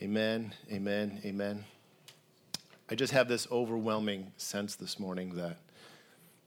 [0.00, 1.64] Amen, amen, amen.
[2.88, 5.56] I just have this overwhelming sense this morning that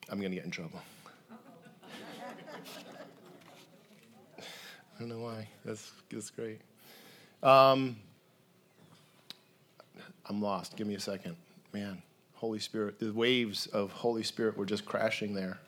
[0.10, 0.80] I'm going to get in trouble.
[4.40, 4.44] I
[5.00, 5.50] don't know why.
[5.66, 6.62] That's, that's great.
[7.44, 7.98] Um,
[10.30, 10.78] I'm lost.
[10.78, 11.36] Give me a second.
[11.74, 12.02] Man,
[12.36, 15.60] Holy Spirit, the waves of Holy Spirit were just crashing there.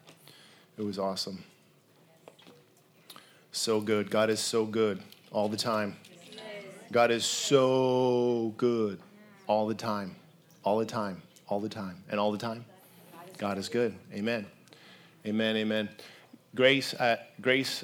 [0.78, 1.44] It was awesome.
[3.52, 4.10] So good.
[4.10, 5.02] God is so good
[5.34, 5.98] all the time.
[6.92, 9.00] God is so good
[9.48, 10.16] all the time,
[10.64, 12.66] all the time, all the time, and all the time.
[13.38, 13.96] God is good.
[14.14, 14.46] Amen.
[15.26, 15.56] Amen.
[15.56, 15.90] Amen.
[16.56, 17.84] Grace, uh, Grace,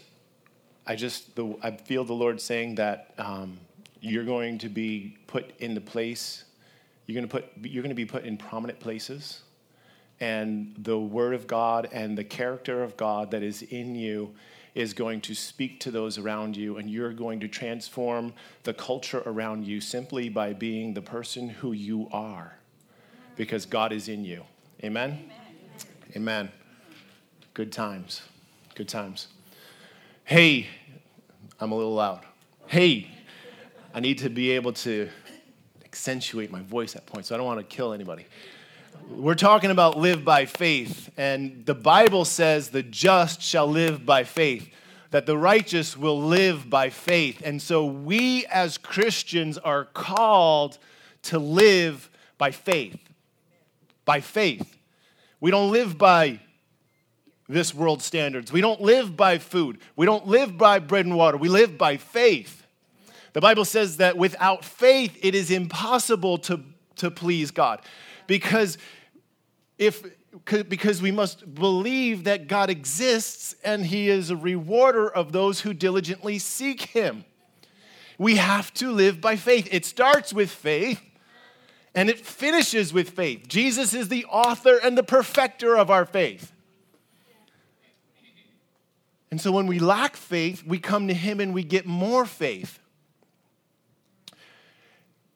[0.86, 3.58] I just the, I feel the Lord saying that um,
[4.00, 6.44] you're going to be put into place.
[7.06, 9.42] You're going to put you're going to be put in prominent places,
[10.20, 14.36] and the Word of God and the character of God that is in you
[14.76, 18.34] is going to speak to those around you, and you're going to transform
[18.64, 22.58] the culture around you simply by being the person who you are,
[23.36, 24.44] because God is in you.
[24.84, 25.12] Amen?
[25.12, 26.16] Amen.
[26.16, 26.52] Amen.
[27.54, 28.22] Good times.
[28.76, 29.28] Good times.
[30.24, 30.68] Hey,
[31.60, 32.26] I'm a little loud.
[32.68, 33.10] Hey,
[33.94, 35.10] I need to be able to
[35.84, 38.28] accentuate my voice at points, so I don't want to kill anybody.
[39.10, 44.24] We're talking about live by faith, and the Bible says the just shall live by
[44.24, 44.70] faith,
[45.10, 47.42] that the righteous will live by faith.
[47.44, 50.78] And so we as Christians are called
[51.24, 52.08] to live
[52.38, 53.00] by faith.
[54.06, 54.78] By faith.
[55.40, 56.40] We don't live by
[57.48, 58.52] this world standards.
[58.52, 59.80] We don't live by food.
[59.96, 61.36] We don't live by bread and water.
[61.38, 62.64] We live by faith.
[63.34, 66.62] The Bible says that without faith, it is impossible to,
[66.98, 67.82] to please God.
[68.28, 68.78] Because
[69.80, 70.04] if
[70.70, 75.74] because we must believe that God exists and he is a rewarder of those who
[75.74, 77.26] diligently seek him.
[78.20, 79.68] We have to live by faith.
[79.72, 81.02] It starts with faith
[81.96, 83.48] and it finishes with faith.
[83.48, 86.52] Jesus is the author and the perfecter of our faith.
[89.32, 92.80] And so when we lack faith, we come to him and we get more faith.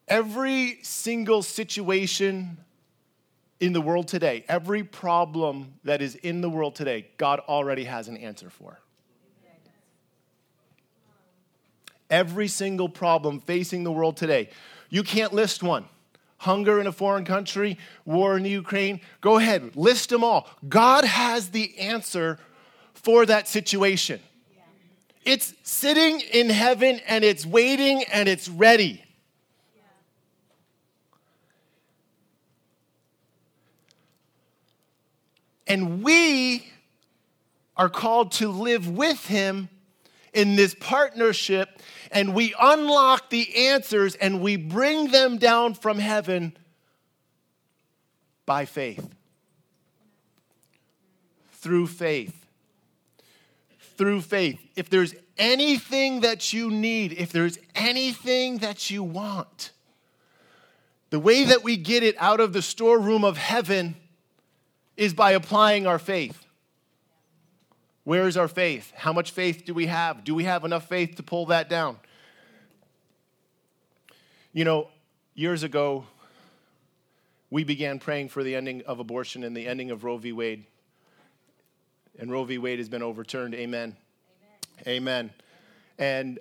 [0.06, 2.58] Every single situation
[3.64, 8.08] in the world today, every problem that is in the world today, God already has
[8.08, 8.78] an answer for.
[12.10, 14.50] Every single problem facing the world today,
[14.90, 15.86] you can't list one.
[16.36, 20.46] Hunger in a foreign country, war in Ukraine, go ahead, list them all.
[20.68, 22.38] God has the answer
[22.92, 24.20] for that situation.
[25.24, 29.03] It's sitting in heaven and it's waiting and it's ready.
[35.66, 36.66] And we
[37.76, 39.68] are called to live with him
[40.32, 41.80] in this partnership,
[42.10, 46.56] and we unlock the answers and we bring them down from heaven
[48.44, 49.08] by faith.
[51.52, 52.46] Through faith.
[53.96, 54.60] Through faith.
[54.76, 59.70] If there's anything that you need, if there's anything that you want,
[61.10, 63.96] the way that we get it out of the storeroom of heaven
[64.96, 66.44] is by applying our faith.
[68.04, 68.92] Where is our faith?
[68.94, 70.24] How much faith do we have?
[70.24, 71.98] Do we have enough faith to pull that down?
[74.52, 74.88] You know,
[75.34, 76.04] years ago,
[77.50, 80.32] we began praying for the ending of abortion and the ending of Roe v.
[80.32, 80.64] Wade.
[82.18, 82.58] And Roe v.
[82.58, 83.54] Wade has been overturned.
[83.54, 83.96] Amen.
[84.86, 84.96] Amen.
[84.96, 85.30] Amen.
[85.98, 86.38] And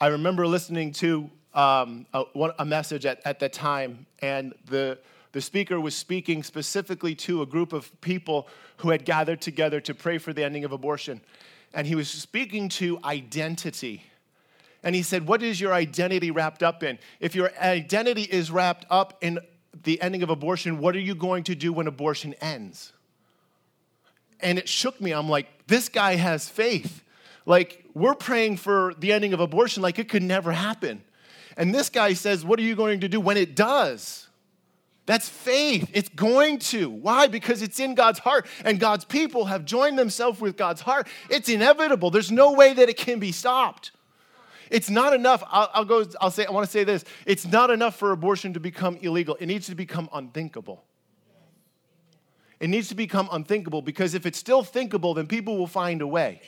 [0.00, 2.24] I remember listening to um, a,
[2.58, 4.98] a, message at, at the time, and the
[5.36, 8.48] the speaker was speaking specifically to a group of people
[8.78, 11.20] who had gathered together to pray for the ending of abortion.
[11.74, 14.04] And he was speaking to identity.
[14.82, 16.98] And he said, What is your identity wrapped up in?
[17.20, 19.38] If your identity is wrapped up in
[19.82, 22.94] the ending of abortion, what are you going to do when abortion ends?
[24.40, 25.10] And it shook me.
[25.10, 27.04] I'm like, This guy has faith.
[27.44, 31.04] Like, we're praying for the ending of abortion like it could never happen.
[31.58, 34.25] And this guy says, What are you going to do when it does?
[35.06, 35.88] That's faith.
[35.92, 36.90] It's going to.
[36.90, 37.28] Why?
[37.28, 41.06] Because it's in God's heart, and God's people have joined themselves with God's heart.
[41.30, 42.10] It's inevitable.
[42.10, 43.92] There's no way that it can be stopped.
[44.68, 45.44] It's not enough.
[45.48, 46.04] I'll, I'll go.
[46.20, 46.44] I'll say.
[46.44, 47.04] I want to say this.
[47.24, 49.36] It's not enough for abortion to become illegal.
[49.38, 50.82] It needs to become unthinkable.
[52.58, 56.06] It needs to become unthinkable because if it's still thinkable, then people will find a
[56.06, 56.40] way.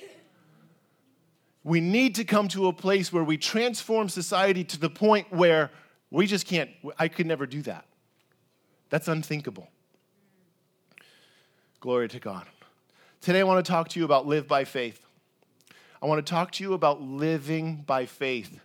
[1.63, 5.71] We need to come to a place where we transform society to the point where
[6.11, 6.71] we just can't.
[6.99, 7.85] I could never do that.
[8.91, 9.69] That's unthinkable.
[11.81, 12.47] Glory to God.
[13.21, 15.05] Today, I want to talk to you about live by faith.
[16.01, 18.61] I want to talk to you about living by faith.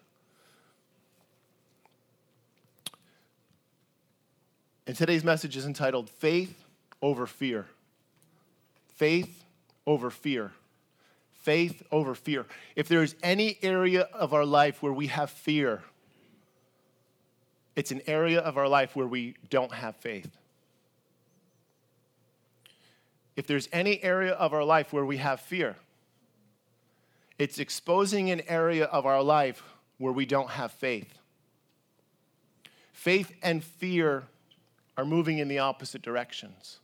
[4.86, 6.66] And today's message is entitled Faith
[7.02, 7.68] Over Fear.
[8.96, 9.44] Faith
[9.86, 10.52] over fear.
[11.32, 12.46] Faith over fear.
[12.76, 15.84] If there is any area of our life where we have fear,
[17.76, 20.30] it's an area of our life where we don't have faith.
[23.36, 25.76] If there's any area of our life where we have fear,
[27.40, 29.64] it's exposing an area of our life
[29.98, 31.18] where we don't have faith.
[32.92, 34.24] Faith and fear
[34.98, 36.80] are moving in the opposite directions.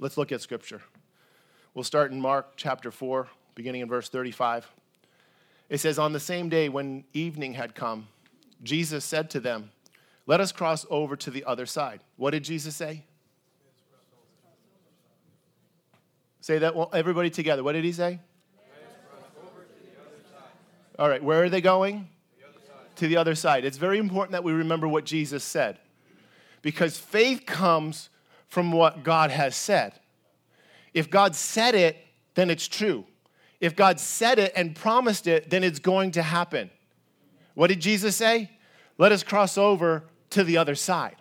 [0.00, 0.82] Let's look at scripture.
[1.74, 4.68] We'll start in Mark chapter 4, beginning in verse 35.
[5.68, 8.08] It says, On the same day when evening had come,
[8.62, 9.70] Jesus said to them,
[10.26, 12.00] Let us cross over to the other side.
[12.16, 13.04] What did Jesus say?
[16.40, 17.62] Say that well, everybody together.
[17.62, 18.18] What did he say?
[20.98, 22.08] All right, where are they going?
[22.38, 22.46] The
[22.96, 23.64] to the other side.
[23.64, 25.78] It's very important that we remember what Jesus said
[26.60, 28.10] because faith comes
[28.48, 29.94] from what God has said.
[30.94, 31.96] If God said it,
[32.34, 33.04] then it's true.
[33.60, 36.70] If God said it and promised it, then it's going to happen.
[37.54, 38.50] What did Jesus say?
[38.98, 41.16] Let us cross over to the other side.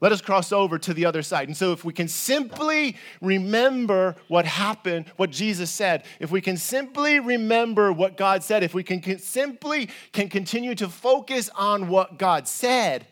[0.00, 1.48] Let us cross over to the other side.
[1.48, 6.58] And so, if we can simply remember what happened, what Jesus said, if we can
[6.58, 12.18] simply remember what God said, if we can simply can continue to focus on what
[12.18, 13.06] God said,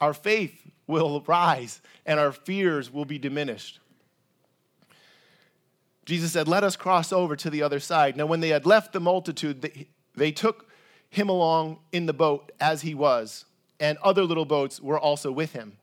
[0.00, 3.80] our faith will rise and our fears will be diminished.
[6.04, 8.16] Jesus said, Let us cross over to the other side.
[8.16, 10.68] Now, when they had left the multitude, they, took
[11.08, 13.44] him along in the boat as he was,
[13.80, 15.78] and other little boats were also with him.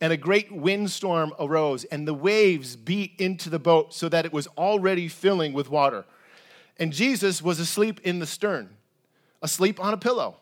[0.00, 4.32] And a great windstorm arose, and the waves beat into the boat so that it
[4.32, 6.04] was already filling with water.
[6.78, 8.70] And Jesus was asleep in the stern,
[9.42, 10.36] asleep on a pillow.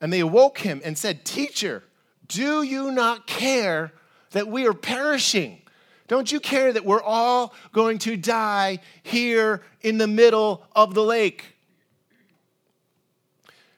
[0.00, 1.82] And they awoke him and said, Teacher,
[2.28, 3.92] do you not care
[4.30, 5.62] that we are perishing?
[6.08, 11.04] Don't you care that we're all going to die here in the middle of the
[11.04, 11.56] lake?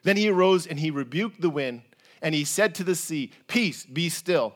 [0.04, 1.82] Then he arose and he rebuked the wind,
[2.22, 4.54] and he said to the sea, Peace, be still.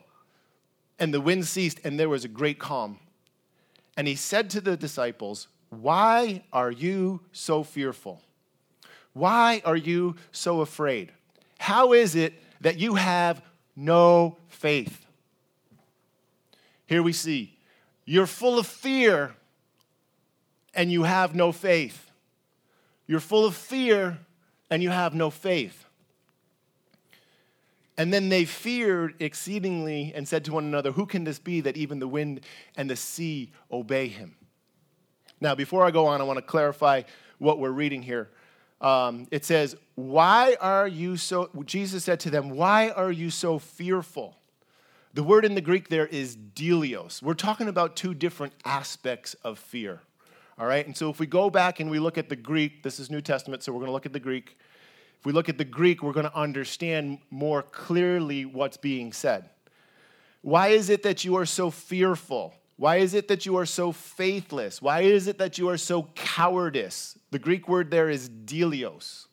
[0.99, 3.01] And the wind ceased, and there was a great calm.
[3.97, 8.23] And he said to the disciples, Why are you so fearful?
[9.13, 11.13] Why are you so afraid?
[11.59, 13.43] How is it that you have
[13.75, 15.05] no faith?
[16.87, 17.54] Here we see
[18.05, 19.35] you're full of fear
[20.75, 22.11] and you have no faith.
[23.07, 24.19] You're full of fear
[24.71, 25.85] and you have no faith.
[27.97, 31.77] And then they feared exceedingly and said to one another, Who can this be that
[31.77, 32.41] even the wind
[32.77, 34.35] and the sea obey him?
[35.41, 37.03] Now, before I go on, I want to clarify
[37.39, 38.31] what we're reading here.
[38.81, 43.59] Um, it says, Why are you so, Jesus said to them, Why are you so
[43.61, 44.37] fearful?
[45.15, 47.23] The word in the Greek there is deilos.
[47.23, 50.01] We're talking about two different aspects of fear.
[50.59, 50.85] All right?
[50.85, 53.21] And so if we go back and we look at the Greek, this is New
[53.21, 54.59] Testament, so we're going to look at the Greek.
[55.21, 59.49] If we look at the Greek, we're going to understand more clearly what's being said.
[60.43, 62.53] Why is it that you are so fearful?
[62.77, 64.83] Why is it that you are so faithless?
[64.83, 67.17] Why is it that you are so cowardice?
[67.31, 69.27] The Greek word there is deilos.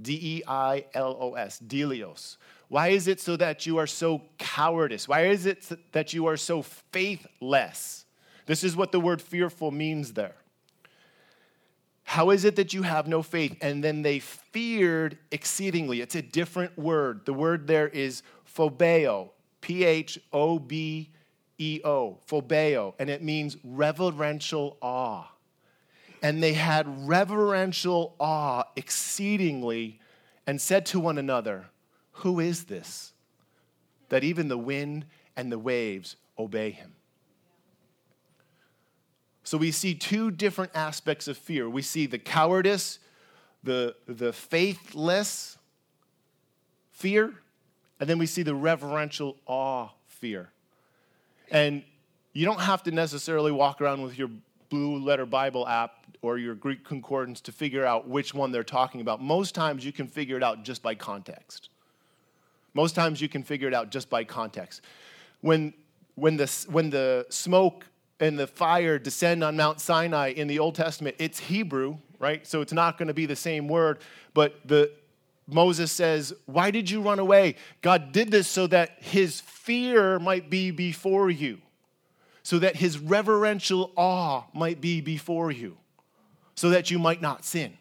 [0.00, 2.38] D E I L O S, deilos.
[2.68, 5.08] Why is it so that you are so cowardice?
[5.08, 8.04] Why is it that you are so faithless?
[8.46, 10.36] This is what the word fearful means there.
[12.04, 13.56] How is it that you have no faith?
[13.60, 16.00] And then they feared exceedingly.
[16.00, 17.26] It's a different word.
[17.26, 18.22] The word there is
[18.56, 21.10] phobeo, P H O B
[21.58, 25.26] E O, phobeo, and it means reverential awe.
[26.22, 30.00] And they had reverential awe exceedingly
[30.46, 31.66] and said to one another,
[32.18, 33.12] Who is this?
[34.08, 35.06] That even the wind
[35.36, 36.94] and the waves obey him.
[39.44, 41.70] So we see two different aspects of fear.
[41.70, 42.98] We see the cowardice,
[43.62, 45.58] the, the faithless
[46.90, 47.34] fear,
[48.00, 50.50] and then we see the reverential awe fear.
[51.50, 51.82] And
[52.32, 54.30] you don't have to necessarily walk around with your
[54.68, 59.00] blue letter Bible app or your Greek concordance to figure out which one they're talking
[59.00, 59.22] about.
[59.22, 61.70] Most times you can figure it out just by context.
[62.74, 64.82] Most times you can figure it out just by context.
[65.40, 65.72] When,
[66.14, 67.86] when, the, when the smoke
[68.20, 72.46] and the fire descend on Mount Sinai in the Old Testament, it's Hebrew, right?
[72.46, 73.98] So it's not going to be the same word,
[74.34, 74.90] but the
[75.50, 80.50] Moses says, "Why did you run away?" God did this so that his fear might
[80.50, 81.60] be before you.
[82.42, 85.78] So that his reverential awe might be before you.
[86.54, 87.78] So that you might not sin.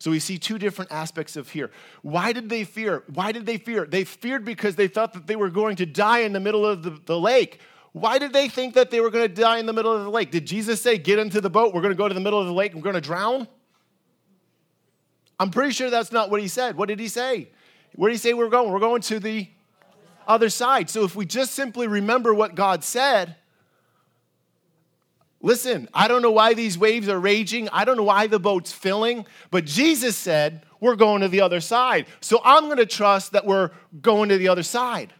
[0.00, 1.70] So we see two different aspects of fear.
[2.00, 3.04] Why did they fear?
[3.12, 3.84] Why did they fear?
[3.84, 6.82] They feared because they thought that they were going to die in the middle of
[6.82, 7.60] the, the lake.
[7.92, 10.10] Why did they think that they were going to die in the middle of the
[10.10, 10.30] lake?
[10.30, 12.46] Did Jesus say, Get into the boat, we're going to go to the middle of
[12.46, 13.46] the lake, and we're going to drown?
[15.38, 16.78] I'm pretty sure that's not what he said.
[16.78, 17.50] What did he say?
[17.94, 18.72] Where did he say we're going?
[18.72, 19.48] We're going to the
[20.26, 20.88] other side.
[20.88, 23.36] So if we just simply remember what God said,
[25.42, 27.68] Listen, I don't know why these waves are raging.
[27.70, 31.60] I don't know why the boat's filling, but Jesus said we're going to the other
[31.60, 32.06] side.
[32.20, 33.70] So I'm going to trust that we're
[34.02, 35.14] going to the other side.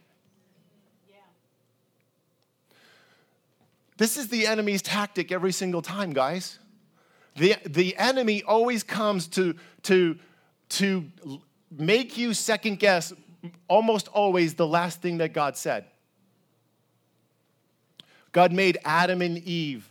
[3.97, 6.57] This is the enemy's tactic every single time, guys.
[7.35, 10.17] The, the enemy always comes to, to,
[10.69, 11.05] to
[11.71, 13.13] make you second guess
[13.67, 15.85] almost always the last thing that God said.
[18.31, 19.90] God made Adam and Eve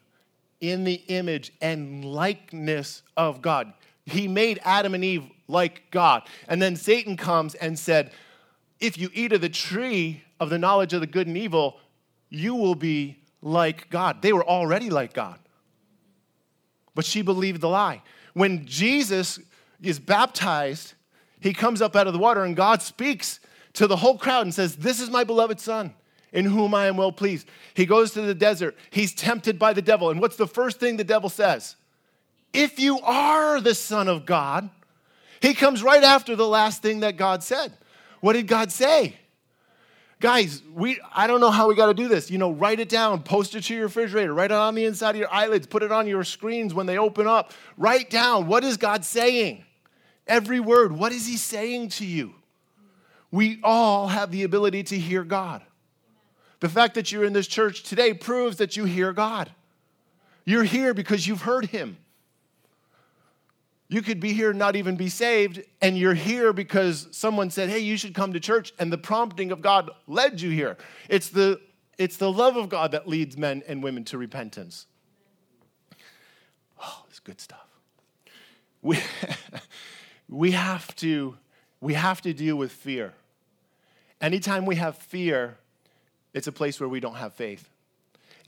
[0.61, 3.73] in the image and likeness of God.
[4.05, 6.23] He made Adam and Eve like God.
[6.49, 8.13] And then Satan comes and said,
[8.79, 11.79] If you eat of the tree of the knowledge of the good and evil,
[12.29, 14.23] you will be like God.
[14.23, 15.39] They were already like God.
[16.95, 18.03] But she believed the lie.
[18.35, 19.41] When Jesus
[19.83, 20.95] is baptized,
[21.41, 23.41] he comes up out of the water and God speaks
[23.75, 25.95] to the whole crowd and says, This is my beloved son
[26.33, 27.49] in whom I am well pleased.
[27.75, 28.77] He goes to the desert.
[28.91, 30.11] He's tempted by the devil.
[30.11, 31.77] And what's the first thing the devil says?
[32.53, 34.71] If you are the Son of God,
[35.41, 37.73] he comes right after the last thing that God said.
[38.21, 39.17] What did God say?
[40.21, 42.31] Guys, we I don't know how we got to do this.
[42.31, 45.13] You know, write it down, post it to your refrigerator, write it on the inside
[45.13, 47.53] of your eyelids, put it on your screens when they open up.
[47.79, 49.65] Write down what is God saying?
[50.27, 52.35] Every word, what is he saying to you?
[53.31, 55.63] We all have the ability to hear God.
[56.61, 59.51] The fact that you're in this church today proves that you hear God.
[60.45, 61.97] You're here because you've heard Him.
[63.89, 67.69] You could be here and not even be saved, and you're here because someone said,
[67.69, 70.77] Hey, you should come to church, and the prompting of God led you here.
[71.09, 71.61] It's the,
[71.99, 74.87] it's the love of God that leads men and women to repentance.
[76.81, 77.67] Oh, it's good stuff.
[78.81, 78.99] We,
[80.29, 81.37] we, have to,
[81.81, 83.15] we have to deal with fear.
[84.21, 85.59] Anytime we have fear,
[86.35, 87.69] it's a place where we don't have faith.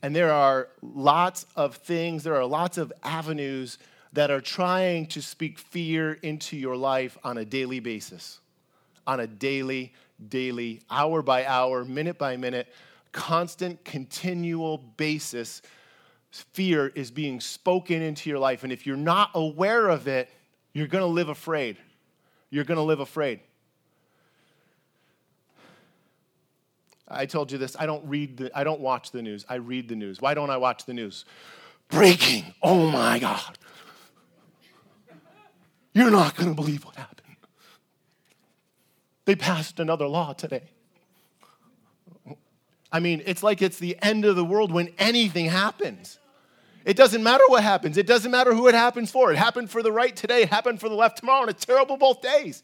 [0.01, 3.77] And there are lots of things, there are lots of avenues
[4.13, 8.39] that are trying to speak fear into your life on a daily basis.
[9.07, 9.93] On a daily,
[10.29, 12.71] daily, hour by hour, minute by minute,
[13.11, 15.61] constant, continual basis.
[16.29, 18.63] Fear is being spoken into your life.
[18.63, 20.29] And if you're not aware of it,
[20.73, 21.77] you're to live afraid.
[22.49, 23.39] You're to live afraid.
[27.07, 27.75] I told you this.
[27.77, 29.45] I don't read the, I don't watch the news.
[29.49, 30.21] I read the news.
[30.21, 31.25] Why don't I watch the news?
[31.89, 32.53] Breaking.
[32.61, 33.57] Oh my God.
[35.93, 37.19] You're not going to believe what happened.
[39.25, 40.63] They passed another law today.
[42.91, 46.19] I mean, it's like it's the end of the world when anything happens.
[46.85, 47.97] It doesn't matter what happens.
[47.97, 49.31] It doesn't matter who it happens for.
[49.31, 52.21] It happened for the right today, happened for the left tomorrow, and it's terrible both
[52.21, 52.61] days.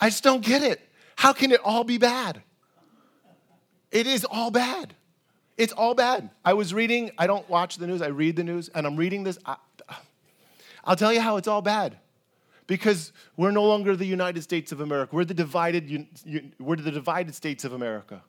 [0.00, 0.80] I just don't get it.
[1.16, 2.42] How can it all be bad?
[3.94, 4.92] It is all bad.
[5.56, 6.28] It's all bad.
[6.44, 9.22] I was reading, I don't watch the news, I read the news, and I'm reading
[9.22, 9.38] this.
[9.46, 9.56] I,
[10.86, 11.96] will tell you how it's all bad.
[12.66, 15.14] Because we're no longer the United States of America.
[15.14, 16.08] We're the divided,
[16.58, 18.22] we're the divided states of America.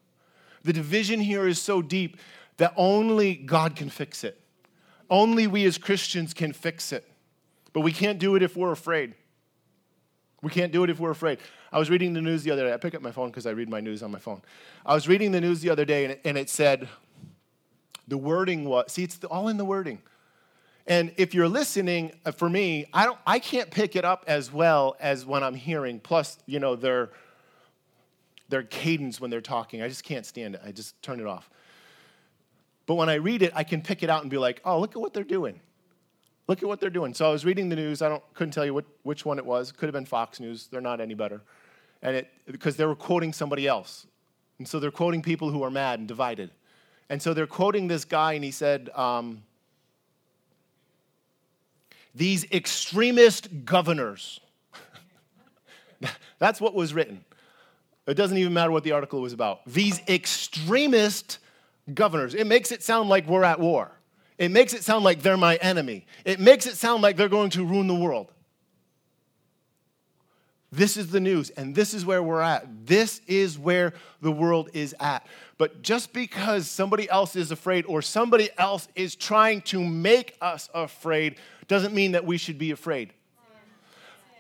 [0.63, 2.17] The division here is so deep
[2.57, 4.39] that only God can fix it.
[5.09, 7.09] Only we as Christians can fix it.
[7.73, 9.15] But we can't do it if we're afraid.
[10.45, 11.39] We can't do it if we're afraid.
[11.71, 12.71] I was reading the news the other day.
[12.71, 14.43] I pick up my phone because I read my news on my phone.
[14.85, 16.87] I was reading the news the other day, and it, and it said,
[18.07, 20.03] the wording was, see, it's all in the wording.
[20.85, 24.53] And if you're listening, uh, for me, I, don't, I can't pick it up as
[24.53, 27.09] well as when I'm hearing, plus, you know, their,
[28.49, 29.81] their cadence when they're talking.
[29.81, 30.61] I just can't stand it.
[30.63, 31.49] I just turn it off.
[32.85, 34.91] But when I read it, I can pick it out and be like, oh, look
[34.91, 35.59] at what they're doing.
[36.47, 37.13] Look at what they're doing.
[37.13, 38.01] So I was reading the news.
[38.01, 39.71] I don't, couldn't tell you what, which one it was.
[39.71, 40.67] Could have been Fox News.
[40.67, 41.41] They're not any better.
[42.01, 44.05] And it, because they were quoting somebody else.
[44.59, 46.51] And so they're quoting people who are mad and divided.
[47.09, 49.43] And so they're quoting this guy, and he said, um,
[52.13, 54.39] These extremist governors.
[56.39, 57.25] That's what was written.
[58.07, 59.61] It doesn't even matter what the article was about.
[59.65, 61.39] These extremist
[61.93, 62.35] governors.
[62.35, 63.91] It makes it sound like we're at war.
[64.37, 66.05] It makes it sound like they're my enemy.
[66.25, 68.31] It makes it sound like they're going to ruin the world.
[70.71, 72.85] This is the news, and this is where we're at.
[72.85, 75.25] This is where the world is at.
[75.57, 80.69] But just because somebody else is afraid or somebody else is trying to make us
[80.73, 81.37] afraid
[81.69, 83.13] doesn't mean that we should be afraid.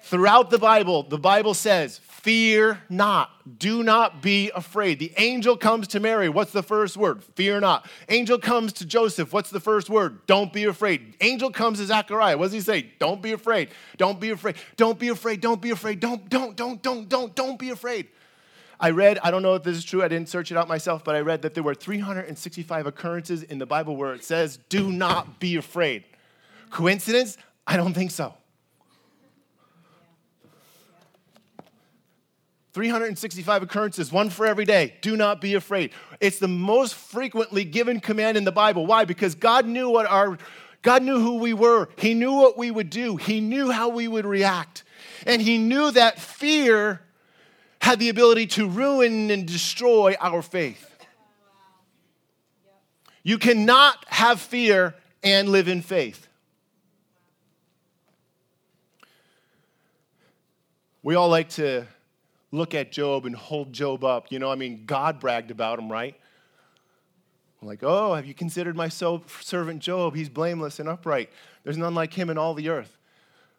[0.05, 3.31] Throughout the Bible, the Bible says, Fear not.
[3.57, 4.99] Do not be afraid.
[4.99, 6.29] The angel comes to Mary.
[6.29, 7.23] What's the first word?
[7.23, 7.87] Fear not.
[8.07, 9.33] Angel comes to Joseph.
[9.33, 10.19] What's the first word?
[10.27, 11.15] Don't be afraid.
[11.21, 12.37] Angel comes to Zechariah.
[12.37, 12.91] What does he say?
[12.99, 13.69] Don't be afraid.
[13.97, 14.57] Don't be afraid.
[14.77, 15.41] Don't be afraid.
[15.41, 15.99] Don't be afraid.
[15.99, 18.07] Don't, don't, don't, don't, don't, don't be afraid.
[18.79, 21.03] I read, I don't know if this is true, I didn't search it out myself,
[21.03, 24.91] but I read that there were 365 occurrences in the Bible where it says, do
[24.91, 26.03] not be afraid.
[26.69, 27.37] Coincidence?
[27.65, 28.35] I don't think so.
[32.75, 34.95] 365 occurrences, one for every day.
[34.99, 35.91] Do not be afraid.
[36.19, 38.85] It's the most frequently given command in the Bible.
[38.85, 39.05] Why?
[39.05, 40.37] Because God knew what our
[40.81, 41.87] God knew who we were.
[41.95, 43.15] He knew what we would do.
[43.15, 44.83] He knew how we would react.
[45.25, 46.99] And he knew that fear
[47.79, 50.97] had the ability to ruin and destroy our faith.
[53.23, 56.27] You cannot have fear and live in faith.
[61.01, 61.87] We all like to
[62.51, 64.31] look at Job and hold Job up.
[64.31, 66.15] You know, I mean, God bragged about him, right?
[67.61, 70.15] like, oh, have you considered my so- servant Job?
[70.15, 71.29] He's blameless and upright.
[71.63, 72.97] There's none like him in all the earth.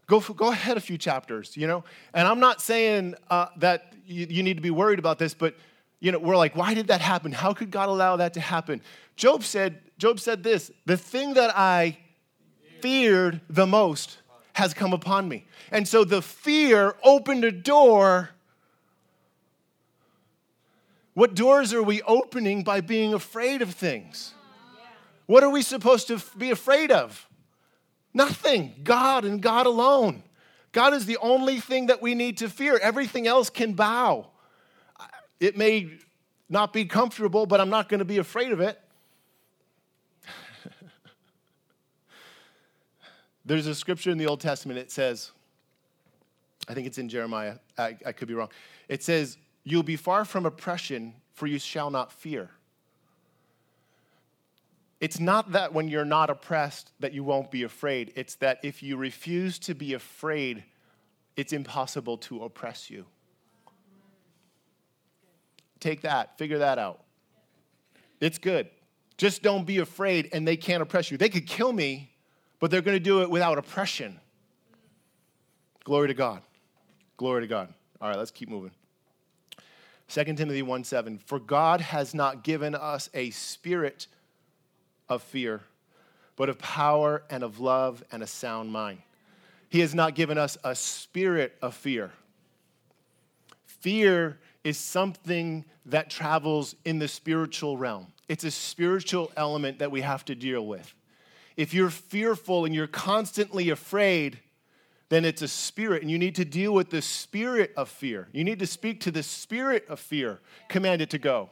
[0.06, 1.82] Go, go ahead a few chapters, you know?
[2.14, 5.56] And I'm not saying uh, that you, you need to be worried about this, but,
[5.98, 7.32] you know, we're like, why did that happen?
[7.32, 8.80] How could God allow that to happen?
[9.16, 11.98] Job said, Job said this, the thing that I
[12.80, 14.18] feared the most
[14.52, 15.46] has come upon me.
[15.72, 18.30] And so the fear opened a door.
[21.16, 24.34] What doors are we opening by being afraid of things?
[25.24, 27.26] What are we supposed to be afraid of?
[28.12, 28.74] Nothing.
[28.84, 30.24] God and God alone.
[30.72, 32.78] God is the only thing that we need to fear.
[32.82, 34.26] Everything else can bow.
[35.40, 35.88] It may
[36.50, 38.78] not be comfortable, but I'm not going to be afraid of it.
[43.46, 45.30] There's a scripture in the Old Testament, it says,
[46.68, 48.50] I think it's in Jeremiah, I, I could be wrong.
[48.86, 52.50] It says, You'll be far from oppression, for you shall not fear.
[55.00, 58.12] It's not that when you're not oppressed that you won't be afraid.
[58.14, 60.62] It's that if you refuse to be afraid,
[61.36, 63.06] it's impossible to oppress you.
[65.80, 67.02] Take that, figure that out.
[68.20, 68.70] It's good.
[69.16, 71.18] Just don't be afraid and they can't oppress you.
[71.18, 72.12] They could kill me,
[72.60, 74.20] but they're going to do it without oppression.
[75.82, 76.42] Glory to God.
[77.16, 77.74] Glory to God.
[78.00, 78.70] All right, let's keep moving.
[80.08, 81.18] 2 Timothy 1 7.
[81.18, 84.06] For God has not given us a spirit
[85.08, 85.62] of fear,
[86.36, 89.02] but of power and of love and a sound mind.
[89.68, 92.12] He has not given us a spirit of fear.
[93.64, 100.00] Fear is something that travels in the spiritual realm, it's a spiritual element that we
[100.00, 100.92] have to deal with.
[101.56, 104.40] If you're fearful and you're constantly afraid,
[105.08, 108.28] then it's a spirit, and you need to deal with the spirit of fear.
[108.32, 111.50] You need to speak to the spirit of fear, command it to go.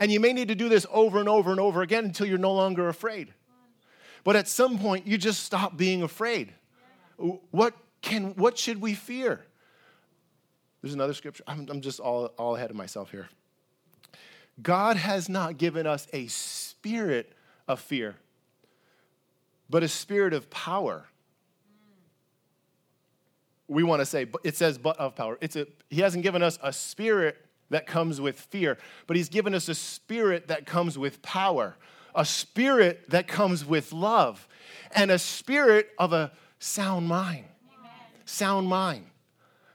[0.00, 2.38] And you may need to do this over and over and over again until you're
[2.38, 3.34] no longer afraid.
[4.24, 6.54] But at some point, you just stop being afraid.
[7.50, 9.44] What, can, what should we fear?
[10.80, 11.42] There's another scripture.
[11.46, 13.28] I'm, I'm just all, all ahead of myself here.
[14.62, 17.32] God has not given us a spirit
[17.66, 18.16] of fear,
[19.68, 21.06] but a spirit of power.
[23.68, 25.38] We want to say, but it says, but of power.
[25.40, 27.36] It's a, he hasn't given us a spirit
[27.70, 31.76] that comes with fear, but He's given us a spirit that comes with power,
[32.14, 34.48] a spirit that comes with love,
[34.94, 37.44] and a spirit of a sound mind.
[37.78, 37.90] Amen.
[38.24, 39.06] Sound mind.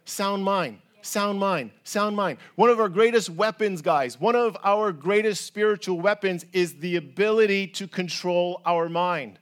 [0.06, 0.80] Sound mind.
[1.06, 2.38] Sound mind, sound mind.
[2.56, 7.68] One of our greatest weapons, guys, one of our greatest spiritual weapons is the ability
[7.68, 9.38] to control our mind.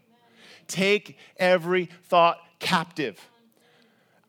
[0.68, 3.20] Take every thought captive.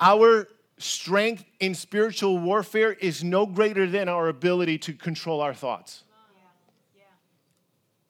[0.03, 6.03] Our strength in spiritual warfare is no greater than our ability to control our thoughts.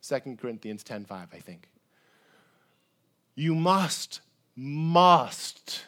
[0.01, 1.69] Second 2 Corinthians 10 5, I think.
[3.35, 4.23] You must,
[4.57, 5.85] must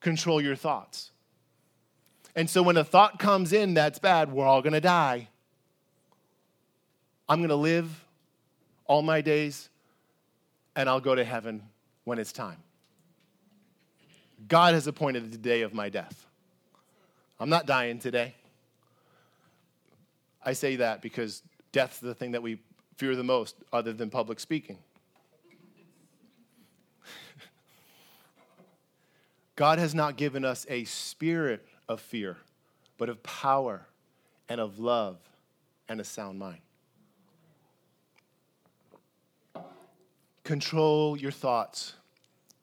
[0.00, 1.10] control your thoughts.
[2.34, 5.28] And so when a thought comes in that's bad, we're all gonna die.
[7.30, 8.04] I'm gonna live
[8.84, 9.70] all my days
[10.76, 11.62] and I'll go to heaven
[12.04, 12.58] when it's time.
[14.48, 16.26] God has appointed the day of my death.
[17.40, 18.34] I'm not dying today.
[20.44, 22.60] I say that because death's the thing that we
[22.96, 24.78] fear the most, other than public speaking.
[29.56, 32.36] God has not given us a spirit of fear,
[32.96, 33.86] but of power
[34.48, 35.18] and of love
[35.88, 36.60] and a sound mind.
[40.44, 41.94] Control your thoughts.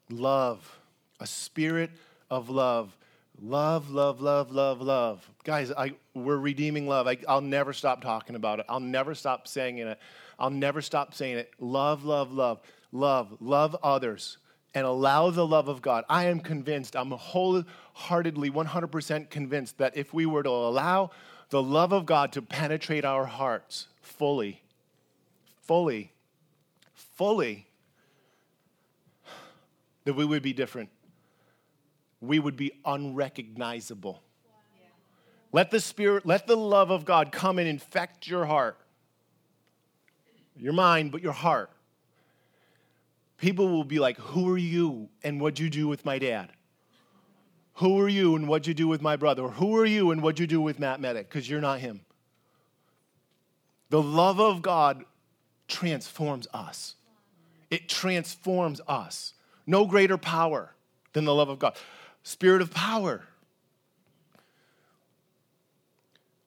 [0.09, 0.79] Love,
[1.23, 1.89] a spirit
[2.29, 2.95] of love.
[3.41, 5.27] Love, love, love, love, love.
[5.43, 7.07] Guys, I, we're redeeming love.
[7.07, 8.65] I, I'll never stop talking about it.
[8.69, 9.97] I'll never stop saying it.
[10.37, 11.51] I'll never stop saying it.
[11.59, 12.59] Love, love, love,
[12.91, 14.37] love, love others
[14.75, 16.03] and allow the love of God.
[16.09, 21.11] I am convinced, I'm wholeheartedly 100% convinced that if we were to allow
[21.49, 24.61] the love of God to penetrate our hearts fully,
[25.61, 26.11] fully,
[26.93, 27.67] fully,
[30.05, 30.89] that we would be different.
[32.23, 34.23] We would be unrecognizable.
[35.51, 38.79] Let the Spirit, let the love of God come and infect your heart,
[40.55, 41.69] your mind, but your heart
[43.43, 46.49] people will be like, Who are you and what'd you do with my dad?
[47.77, 49.43] Who are you and what'd you do with my brother?
[49.43, 51.27] Or who are you and what'd you do with Matt Medic?
[51.27, 52.01] Because you're not him.
[53.89, 55.03] The love of God
[55.67, 56.95] transforms us.
[57.69, 59.33] It transforms us.
[59.67, 60.73] No greater power
[61.11, 61.75] than the love of God.
[62.23, 63.23] Spirit of power.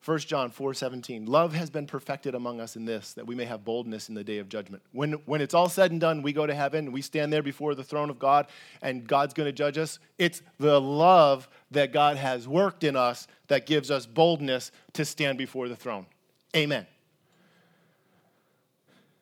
[0.06, 1.26] 1 John 4 17.
[1.26, 4.22] Love has been perfected among us in this, that we may have boldness in the
[4.22, 4.82] day of judgment.
[4.92, 7.74] When, when it's all said and done, we go to heaven, we stand there before
[7.74, 8.46] the throne of God,
[8.82, 9.98] and God's going to judge us.
[10.16, 15.38] It's the love that God has worked in us that gives us boldness to stand
[15.38, 16.06] before the throne.
[16.54, 16.86] Amen.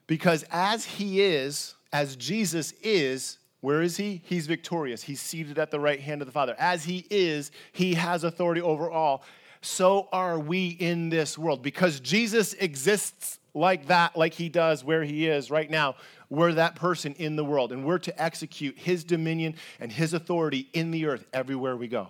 [0.07, 4.21] Because as He is, as Jesus is, where is he?
[4.27, 5.03] He's victorious.
[5.03, 6.55] He's seated at the right hand of the Father.
[6.59, 9.25] As he is, he has authority over all
[9.65, 11.63] so are we in this world.
[11.63, 15.95] Because Jesus exists like that, like he does where he is right now.
[16.29, 20.69] We're that person in the world, and we're to execute his dominion and his authority
[20.73, 22.09] in the earth everywhere we go.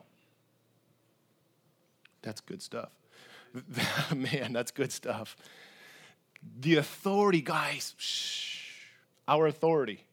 [2.22, 2.90] That's good stuff.
[4.14, 5.36] Man, that's good stuff.
[6.60, 8.58] The authority, guys, shh,
[9.28, 10.04] our authority.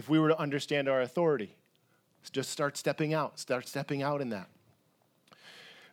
[0.00, 1.54] If we were to understand our authority,
[2.32, 4.48] just start stepping out, start stepping out in that.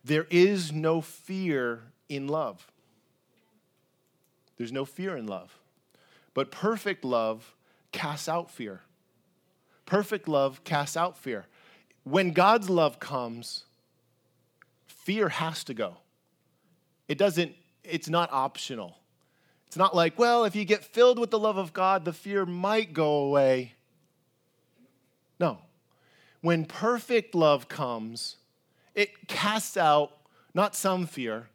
[0.01, 2.71] There is no fear in love.
[4.55, 5.59] There's no fear in love.
[6.33, 7.53] But perfect love
[7.91, 8.79] casts out fear.
[9.85, 11.45] Perfect love casts out fear.
[12.05, 13.65] When God's love comes,
[14.85, 15.97] fear has to go.
[17.09, 17.51] It doesn't,
[17.83, 18.99] it's not optional.
[19.65, 22.45] It's not like, well, if you get filled with the love of God, the fear
[22.45, 23.73] might go away.
[25.39, 25.59] No.
[26.41, 28.37] When perfect love comes,
[28.95, 30.17] it casts out
[30.53, 31.47] not some fear,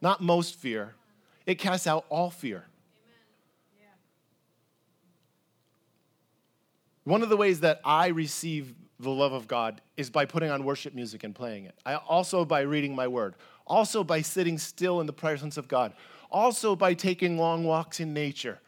[0.00, 0.94] not most fear,
[1.46, 2.64] it casts out all fear.
[7.04, 10.64] One of the ways that I receive the love of God is by putting on
[10.64, 11.74] worship music and playing it.
[11.86, 13.34] I also by reading my word.
[13.66, 15.94] Also by sitting still in the presence of God.
[16.30, 18.60] Also by taking long walks in nature.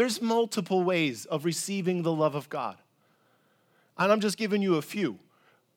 [0.00, 2.78] There's multiple ways of receiving the love of God.
[3.98, 5.18] And I'm just giving you a few.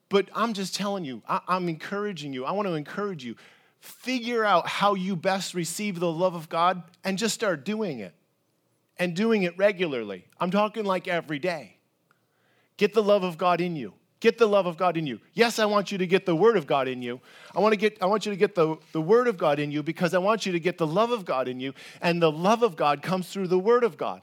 [0.08, 2.46] But I'm just telling you, I, am encouraging you.
[2.46, 3.36] I want to encourage you.
[3.82, 8.16] Figure out how you best receive the love of God and just start doing it
[8.98, 10.24] and doing it regularly.
[10.40, 11.76] I'm talking like every day.
[12.78, 13.94] Get the love of God in you.
[14.24, 15.20] Get the love of God in you.
[15.34, 17.20] Yes, I want you to get the Word of God in you.
[17.54, 19.70] I want, to get, I want you to get the, the Word of God in
[19.70, 21.74] you because I want you to get the love of God in you.
[22.00, 24.22] And the love of God comes through the Word of God.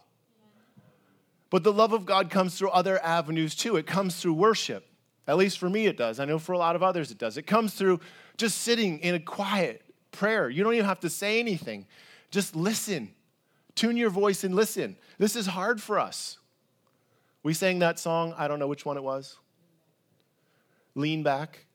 [1.50, 3.76] But the love of God comes through other avenues too.
[3.76, 4.86] It comes through worship.
[5.28, 6.18] At least for me, it does.
[6.18, 7.36] I know for a lot of others, it does.
[7.36, 8.00] It comes through
[8.38, 9.82] just sitting in a quiet
[10.12, 10.48] prayer.
[10.48, 11.84] You don't even have to say anything,
[12.30, 13.10] just listen.
[13.74, 14.96] Tune your voice and listen.
[15.18, 16.38] This is hard for us.
[17.42, 19.36] We sang that song, I don't know which one it was.
[20.94, 21.66] Lean back,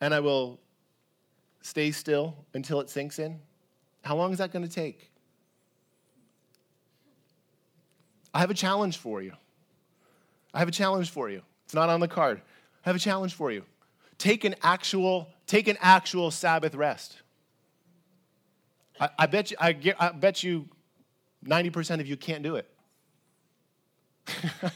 [0.00, 0.60] and I will
[1.60, 3.40] stay still until it sinks in.
[4.02, 5.10] How long is that going to take?
[8.32, 9.32] I have a challenge for you.
[10.54, 11.42] I have a challenge for you.
[11.64, 12.40] It's not on the card.
[12.84, 13.64] I have a challenge for you.
[14.18, 17.20] Take an actual, take an actual Sabbath rest.
[19.00, 20.68] I, I bet you, I, I bet you
[21.44, 22.70] 90% of you can't do it.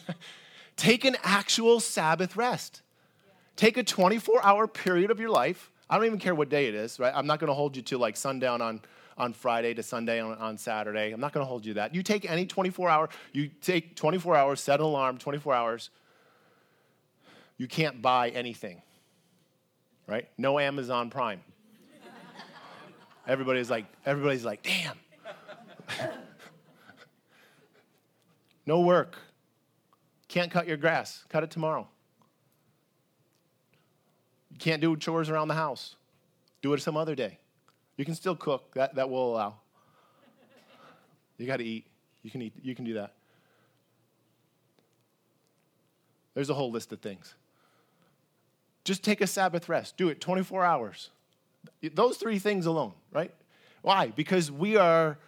[0.76, 2.82] take an actual Sabbath rest.
[3.60, 5.70] Take a 24 hour period of your life.
[5.90, 7.12] I don't even care what day it is, right?
[7.14, 8.80] I'm not going to hold you to like sundown on,
[9.18, 11.12] on Friday to Sunday on, on Saturday.
[11.12, 11.94] I'm not going to hold you that.
[11.94, 15.90] You take any 24 hour, you take 24 hours, set an alarm, 24 hours,
[17.58, 18.80] you can't buy anything,
[20.06, 20.26] right?
[20.38, 21.42] No Amazon Prime.
[23.26, 24.96] Everybody's like, everybody's like, damn.
[28.64, 29.18] no work.
[30.28, 31.26] Can't cut your grass.
[31.28, 31.86] Cut it tomorrow.
[34.60, 35.96] Can't do chores around the house.
[36.62, 37.38] Do it some other day.
[37.96, 38.74] You can still cook.
[38.74, 39.56] That, that will allow.
[41.38, 41.86] You got to eat.
[42.22, 42.52] You can eat.
[42.62, 43.14] You can do that.
[46.34, 47.34] There's a whole list of things.
[48.84, 49.96] Just take a Sabbath rest.
[49.96, 51.10] Do it 24 hours.
[51.94, 53.32] Those three things alone, right?
[53.82, 54.08] Why?
[54.08, 55.18] Because we are,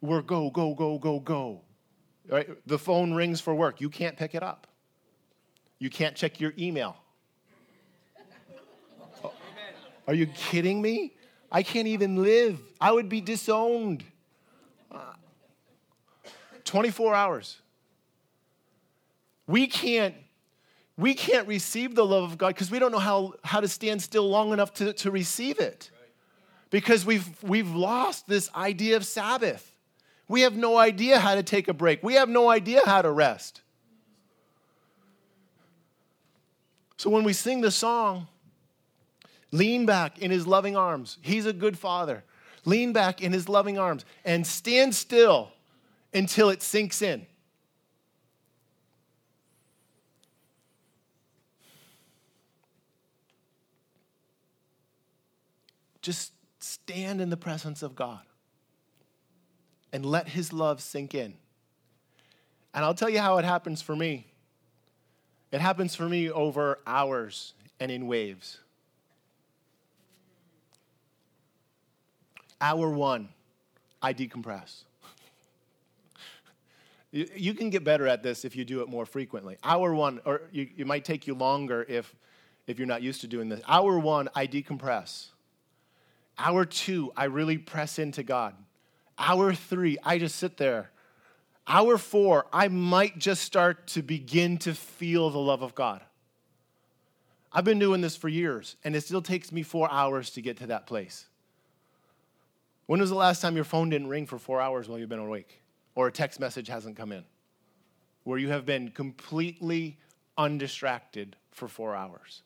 [0.00, 1.60] we're go, go, go, go, go.
[2.28, 2.48] Right?
[2.66, 3.80] The phone rings for work.
[3.80, 4.66] You can't pick it up.
[5.78, 6.96] You can't check your email.
[10.06, 11.12] Are you kidding me?
[11.50, 12.58] I can't even live.
[12.80, 14.04] I would be disowned.
[16.64, 17.58] 24 hours.
[19.46, 20.14] We can't
[20.96, 24.02] we can't receive the love of God because we don't know how, how to stand
[24.02, 25.90] still long enough to, to receive it.
[26.70, 29.74] Because we've, we've lost this idea of Sabbath.
[30.28, 32.02] We have no idea how to take a break.
[32.02, 33.62] We have no idea how to rest.
[36.96, 38.28] So when we sing the song,
[39.52, 41.18] lean back in his loving arms.
[41.20, 42.24] He's a good father.
[42.64, 45.52] Lean back in his loving arms and stand still
[46.12, 47.26] until it sinks in.
[56.00, 58.22] Just stand in the presence of God
[59.92, 61.34] and let his love sink in.
[62.74, 64.26] And I'll tell you how it happens for me.
[65.52, 68.58] It happens for me over hours and in waves.
[72.62, 73.28] Hour one,
[74.00, 74.84] I decompress.
[77.10, 79.56] you, you, can get better at this if you do it more frequently.
[79.64, 82.14] Hour one, or you, it might take you longer if,
[82.68, 83.60] if you're not used to doing this.
[83.66, 85.26] Hour one, I decompress.
[86.38, 88.54] Hour two, I really press into God.
[89.18, 90.92] Hour three, I just sit there.
[91.66, 96.00] Hour four, I might just start to begin to feel the love of God.
[97.52, 100.58] I've been doing this for years, and it still takes me four hours to get
[100.58, 101.26] to that place.
[102.86, 105.18] When was the last time your phone didn't ring for four hours while you've been
[105.18, 105.62] awake?
[105.94, 107.24] Or a text message hasn't come in?
[108.24, 109.98] Where you have been completely
[110.36, 112.42] undistracted for four hours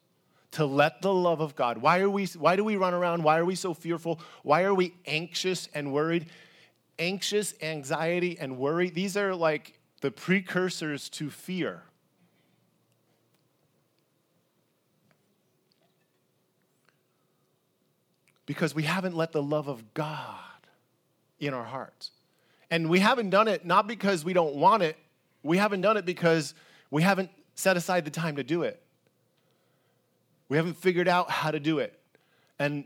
[0.53, 1.79] to let the love of God.
[1.79, 3.23] Why are we why do we run around?
[3.23, 4.21] Why are we so fearful?
[4.43, 6.27] Why are we anxious and worried?
[6.99, 11.83] Anxious, anxiety and worry, these are like the precursors to fear.
[18.47, 20.39] Because we haven't let the love of God
[21.39, 22.13] in our hearts.
[22.71, 24.97] And we haven't done it not because we don't want it,
[25.43, 26.55] we haven't done it because
[26.91, 28.83] we haven't set aside the time to do it.
[30.49, 31.99] We haven't figured out how to do it.
[32.59, 32.85] And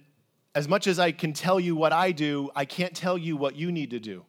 [0.55, 3.57] as much as I can tell you what I do, I can't tell you what
[3.57, 4.25] you need to do.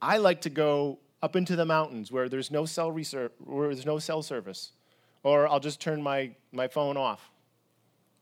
[0.00, 3.98] I like to go up into the mountains where there's no cell where there's no
[3.98, 4.72] cell service,
[5.22, 7.30] or I'll just turn my, my phone off.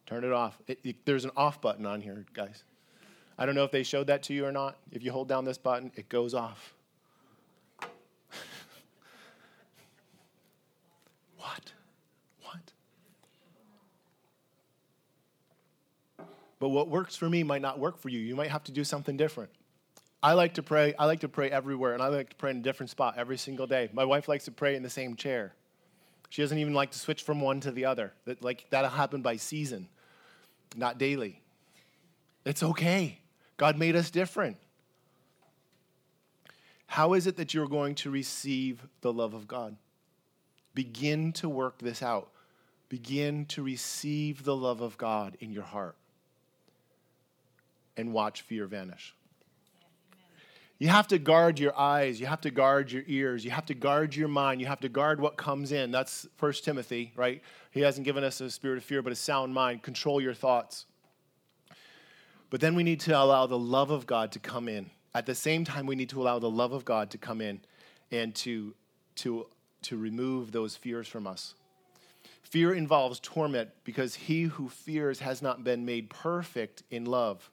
[0.06, 0.56] Turn it off.
[0.66, 2.62] It, it, there's an off button on here, guys.
[3.38, 4.78] I don't know if they showed that to you or not.
[4.92, 6.74] If you hold down this button, it goes off.
[11.38, 11.72] what?
[12.42, 12.72] What?
[16.58, 18.20] But what works for me might not work for you.
[18.20, 19.50] You might have to do something different.
[20.22, 20.94] I like to pray.
[20.98, 23.36] I like to pray everywhere, and I like to pray in a different spot every
[23.36, 23.90] single day.
[23.92, 25.52] My wife likes to pray in the same chair.
[26.30, 28.12] She doesn't even like to switch from one to the other.
[28.24, 29.88] That like that'll happen by season,
[30.74, 31.40] not daily.
[32.44, 33.18] It's okay.
[33.56, 34.56] God made us different.
[36.86, 39.76] How is it that you're going to receive the love of God?
[40.74, 42.30] Begin to work this out.
[42.88, 45.96] Begin to receive the love of God in your heart
[47.96, 49.14] and watch fear vanish.
[50.78, 52.20] You have to guard your eyes.
[52.20, 53.44] You have to guard your ears.
[53.44, 54.60] You have to guard your mind.
[54.60, 55.90] You have to guard what comes in.
[55.90, 57.42] That's First Timothy, right?
[57.70, 59.82] He hasn't given us a spirit of fear, but a sound mind.
[59.82, 60.84] Control your thoughts.
[62.50, 64.90] But then we need to allow the love of God to come in.
[65.14, 67.60] At the same time, we need to allow the love of God to come in
[68.12, 68.74] and to,
[69.16, 69.46] to,
[69.82, 71.54] to remove those fears from us.
[72.42, 77.50] Fear involves torment because he who fears has not been made perfect in love.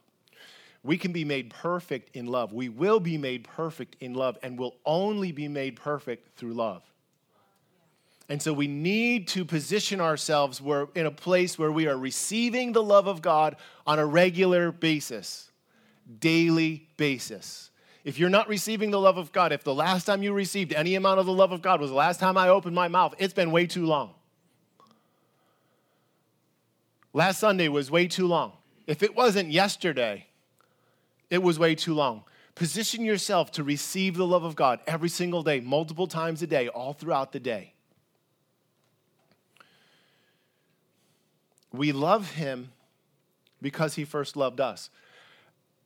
[0.83, 2.51] We can be made perfect in love.
[2.51, 6.83] We will be made perfect in love and will only be made perfect through love.
[8.29, 12.73] And so we need to position ourselves where, in a place where we are receiving
[12.73, 15.51] the love of God on a regular basis,
[16.19, 17.69] daily basis.
[18.03, 20.95] If you're not receiving the love of God, if the last time you received any
[20.95, 23.33] amount of the love of God was the last time I opened my mouth, it's
[23.33, 24.13] been way too long.
[27.13, 28.53] Last Sunday was way too long.
[28.87, 30.27] If it wasn't yesterday,
[31.29, 32.23] it was way too long.
[32.55, 36.67] Position yourself to receive the love of God every single day, multiple times a day,
[36.67, 37.73] all throughout the day.
[41.71, 42.71] We love Him
[43.61, 44.89] because He first loved us.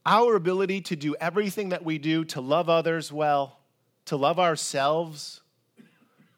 [0.06, 3.60] Our ability to do everything that we do, to love others well,
[4.06, 5.41] to love ourselves,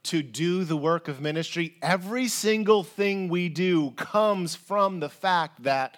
[0.03, 5.63] to do the work of ministry, every single thing we do comes from the fact
[5.63, 5.97] that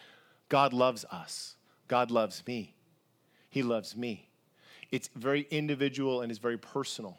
[0.50, 1.56] God loves us.
[1.88, 2.74] God loves me.
[3.52, 4.30] He loves me.
[4.92, 7.18] It's very individual and it's very personal.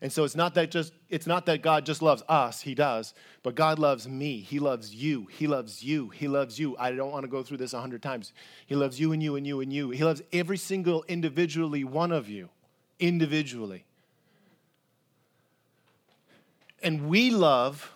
[0.00, 3.14] And so it's not that just it's not that God just loves us, he does,
[3.42, 4.40] but God loves me.
[4.40, 5.26] He loves you.
[5.30, 6.10] He loves you.
[6.10, 6.76] He loves you.
[6.78, 8.32] I don't want to go through this a hundred times.
[8.66, 9.90] He loves you and you and you and you.
[9.90, 12.50] He loves every single individually one of you,
[12.98, 13.84] individually.
[16.82, 17.92] And we love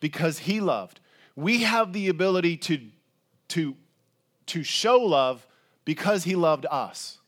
[0.00, 1.00] because he loved.
[1.34, 2.80] We have the ability to,
[3.48, 3.74] to,
[4.46, 5.46] to show love
[5.84, 7.18] because he loved us.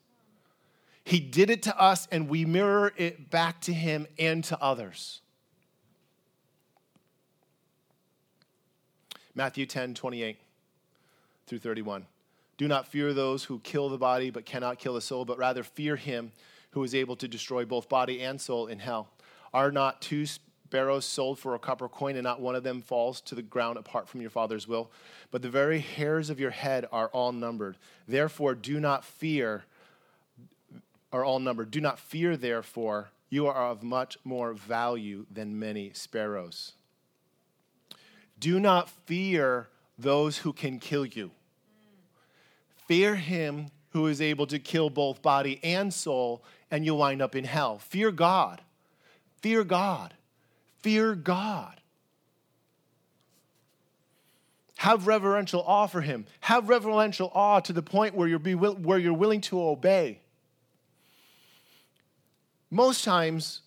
[1.04, 5.20] He did it to us, and we mirror it back to him and to others.
[9.34, 10.38] Matthew 10, 28
[11.46, 12.06] through 31.
[12.56, 15.62] Do not fear those who kill the body but cannot kill the soul, but rather
[15.62, 16.32] fear him
[16.70, 19.08] who is able to destroy both body and soul in hell.
[19.52, 20.26] Are not two
[20.66, 23.78] sparrows sold for a copper coin, and not one of them falls to the ground
[23.78, 24.90] apart from your Father's will?
[25.30, 27.76] But the very hairs of your head are all numbered.
[28.08, 29.64] Therefore, do not fear
[31.12, 31.70] are all numbered.
[31.70, 36.72] Do not fear, therefore, you are of much more value than many sparrows.
[38.38, 41.30] Do not fear those who can kill you.
[42.86, 47.34] Fear him who is able to kill both body and soul, and you'll wind up
[47.34, 47.78] in hell.
[47.78, 48.60] Fear God.
[49.40, 50.14] Fear God.
[50.86, 51.80] Fear God.
[54.76, 56.26] Have reverential awe for him.
[56.38, 60.20] Have reverential awe to the point where you're, be, where you're willing to obey
[62.70, 63.62] most times,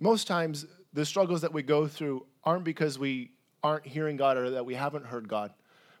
[0.00, 0.64] most times
[0.94, 4.72] the struggles that we go through aren't because we aren't hearing God or that we
[4.72, 5.52] haven't heard God.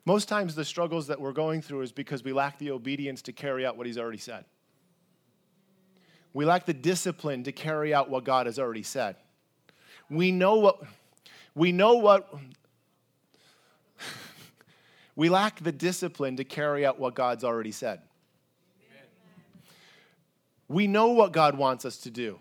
[0.06, 3.32] Most times the struggles that we're going through is because we lack the obedience to
[3.34, 4.46] carry out what He's already said.
[6.34, 9.16] We lack the discipline to carry out what God has already said.
[10.10, 10.82] We know what
[11.54, 12.34] we know what
[15.16, 18.00] we lack the discipline to carry out what God's already said.
[20.66, 22.40] We know what God wants us to do.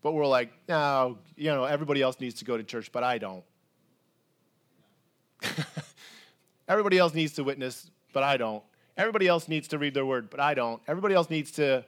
[0.00, 3.18] But we're like, no, you know, everybody else needs to go to church, but I
[3.18, 3.44] don't.
[6.68, 8.62] everybody else needs to witness, but I don't.
[8.96, 10.80] Everybody else needs to read their word, but I don't.
[10.86, 11.84] Everybody else needs to,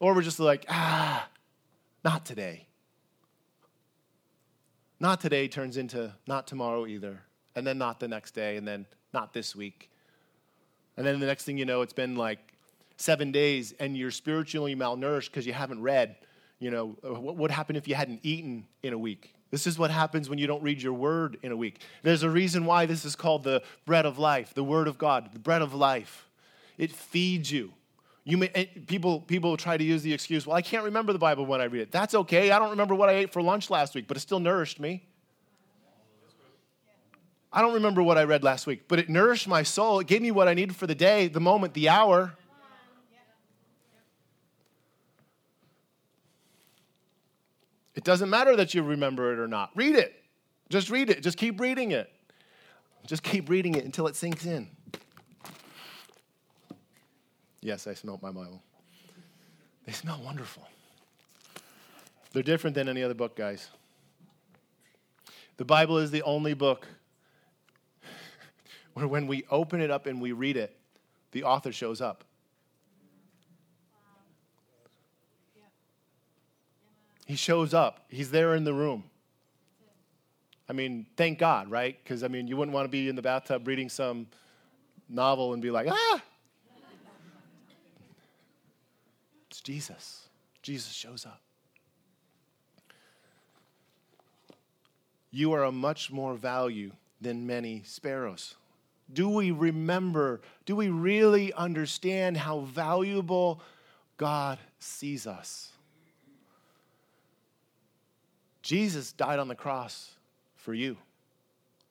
[0.00, 1.28] or we're just like, ah,
[2.04, 2.66] not today.
[5.00, 7.22] Not today turns into not tomorrow either,
[7.54, 9.90] and then not the next day, and then not this week.
[10.96, 12.38] And then the next thing you know, it's been like
[12.96, 16.16] seven days and you're spiritually malnourished because you haven't read,
[16.58, 19.34] you know, what would happen if you hadn't eaten in a week?
[19.50, 21.80] This is what happens when you don't read your word in a week.
[22.02, 25.30] There's a reason why this is called the bread of life, the word of God,
[25.32, 26.28] the bread of life.
[26.76, 27.72] It feeds you.
[28.24, 28.48] You may,
[28.86, 31.64] people, people try to use the excuse, well, I can't remember the Bible when I
[31.64, 31.90] read it.
[31.90, 32.50] That's okay.
[32.50, 35.06] I don't remember what I ate for lunch last week, but it still nourished me.
[37.50, 40.00] I don't remember what I read last week, but it nourished my soul.
[40.00, 42.34] It gave me what I needed for the day, the moment, the hour.
[47.98, 49.72] It doesn't matter that you remember it or not.
[49.74, 50.22] Read it.
[50.68, 51.20] Just read it.
[51.20, 52.08] Just keep reading it.
[53.08, 54.68] Just keep reading it until it sinks in.
[57.60, 58.62] Yes, I smelled my Bible.
[59.84, 60.62] They smell wonderful.
[62.32, 63.68] They're different than any other book, guys.
[65.56, 66.86] The Bible is the only book
[68.94, 70.78] where when we open it up and we read it,
[71.32, 72.22] the author shows up.
[77.28, 79.04] He shows up, he's there in the room.
[80.66, 81.94] I mean, thank God, right?
[82.02, 84.28] Because, I mean, you wouldn't want to be in the bathtub reading some
[85.10, 86.22] novel and be like, ah!
[89.50, 90.30] It's Jesus.
[90.62, 91.42] Jesus shows up.
[95.30, 98.54] You are of much more value than many sparrows.
[99.12, 100.40] Do we remember?
[100.64, 103.60] Do we really understand how valuable
[104.16, 105.72] God sees us?
[108.68, 110.10] Jesus died on the cross
[110.56, 110.98] for you.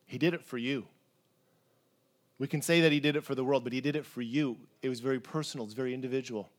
[0.05, 0.85] He did it for you.
[2.37, 4.21] We can say that he did it for the world, but he did it for
[4.21, 4.57] you.
[4.83, 6.51] It was very personal, it's very individual.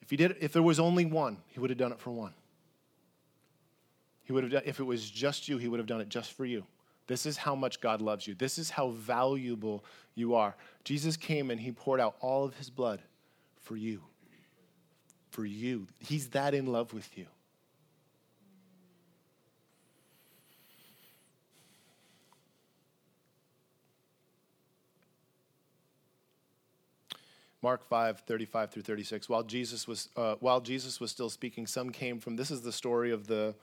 [0.00, 2.32] If he did if there was only one, he would have done it for one.
[4.24, 6.32] He would have done, if it was just you, he would have done it just
[6.32, 6.64] for you.
[7.06, 8.34] This is how much God loves you.
[8.34, 9.84] This is how valuable
[10.14, 10.56] you are.
[10.84, 13.02] Jesus came and he poured out all of his blood
[13.60, 14.00] for you.
[15.32, 15.86] For you.
[15.98, 17.26] He's that in love with you.
[27.66, 29.28] Mark 5, 35 through 36.
[29.28, 32.70] While Jesus was, uh, while Jesus was still speaking, some came from, this is the
[32.70, 33.56] story of the,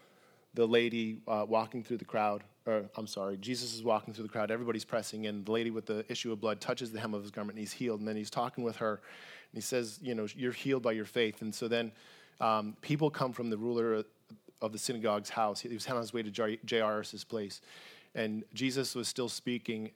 [0.56, 2.44] the lady uh, walking through the crowd.
[2.66, 4.52] Or, I'm sorry, Jesus is walking through the crowd.
[4.52, 5.46] Everybody's pressing in.
[5.46, 7.72] The lady with the issue of blood touches the hem of his garment and he's
[7.72, 8.02] healed.
[8.02, 8.96] And then he's talking with her.
[8.96, 11.42] And he says, You know, you're healed by your faith.
[11.42, 11.94] And so then
[12.42, 14.04] um, people come from the ruler
[14.62, 15.62] of the synagogue's house.
[15.62, 17.62] He was on his way to Jairus' place.
[18.16, 19.92] And Jesus was still speaking.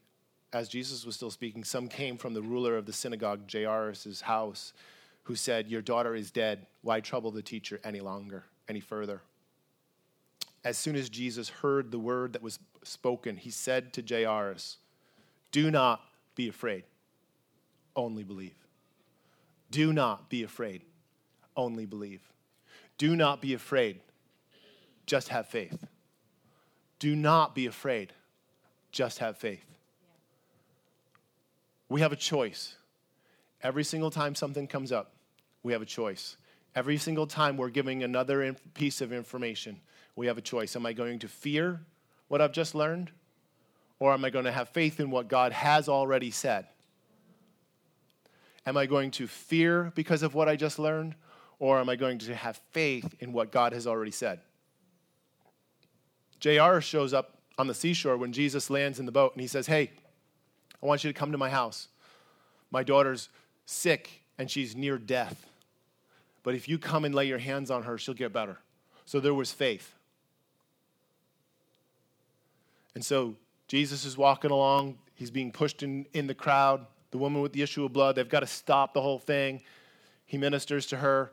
[0.54, 4.74] As Jesus was still speaking, some came from the ruler of the synagogue, Jairus' house,
[5.24, 6.66] who said, Your daughter is dead.
[6.82, 9.22] Why trouble the teacher any longer, any further?
[10.64, 14.78] As soon as Jesus heard the word that was spoken, he said to Jairus,
[15.52, 16.02] Do not
[16.36, 16.84] be afraid,
[17.96, 18.56] only believe.
[19.70, 20.82] Do not be afraid,
[21.58, 22.22] only believe.
[22.98, 24.00] Do not be afraid,
[25.06, 25.86] just have faith.
[27.00, 28.14] Do not be afraid,
[28.92, 29.66] just have faith.
[31.90, 32.76] We have a choice.
[33.62, 35.14] Every single time something comes up,
[35.64, 36.38] we have a choice.
[36.76, 39.80] Every single time we're giving another piece of information,
[40.16, 40.76] we have a choice.
[40.76, 41.82] Am I going to fear
[42.28, 43.12] what I've just learned?
[44.00, 46.68] Or am I going to have faith in what God has already said?
[48.66, 51.16] Am I going to fear because of what I just learned?
[51.58, 54.42] Or am I going to have faith in what God has already said?
[56.44, 59.66] Jairus shows up on the seashore when Jesus lands in the boat and he says,
[59.66, 59.92] Hey,
[60.82, 61.88] I want you to come to my house.
[62.72, 63.30] My daughter's
[63.66, 65.48] sick and she's near death.
[66.44, 68.58] But if you come and lay your hands on her, she'll get better.
[69.06, 69.94] So there was faith.
[72.96, 73.36] And so
[73.68, 74.98] Jesus is walking along.
[75.16, 76.86] He's being pushed in, in the crowd.
[77.12, 79.62] The woman with the issue of blood, they've got to stop the whole thing.
[80.26, 81.32] He ministers to her.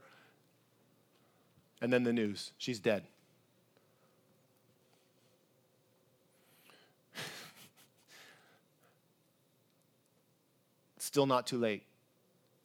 [1.80, 3.04] And then the news she's dead.
[11.14, 11.84] Still not too late.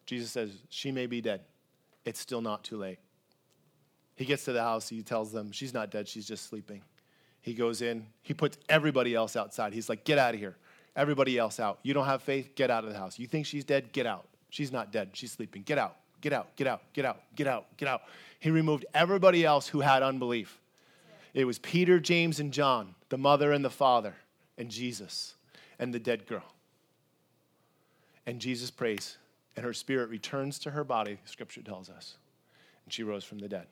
[0.08, 1.41] Jesus says, She may be dead.
[2.04, 2.97] It's still not too late.
[4.16, 6.82] He gets to the house, he tells them, She's not dead, she's just sleeping.
[7.43, 9.72] He goes in, he puts everybody else outside.
[9.72, 10.58] He's like, Get out of here.
[10.95, 11.78] Everybody else out.
[11.84, 12.56] You don't have faith?
[12.56, 13.20] Get out of the house.
[13.20, 13.91] You think she's dead?
[13.91, 14.28] Get out.
[14.50, 15.62] She's not dead, she's sleeping.
[15.62, 15.97] Get out.
[16.20, 18.02] Get out, get out, get out, get out, get out.
[18.39, 20.60] He removed everybody else who had unbelief.
[21.36, 24.16] It was Peter, James, and John, the mother and the father,
[24.58, 25.36] and Jesus,
[25.78, 26.56] and the dead girl.
[28.30, 29.17] And Jesus prays,
[29.55, 32.13] and her spirit returns to her body, scripture tells us,
[32.86, 33.65] and she rose from the dead.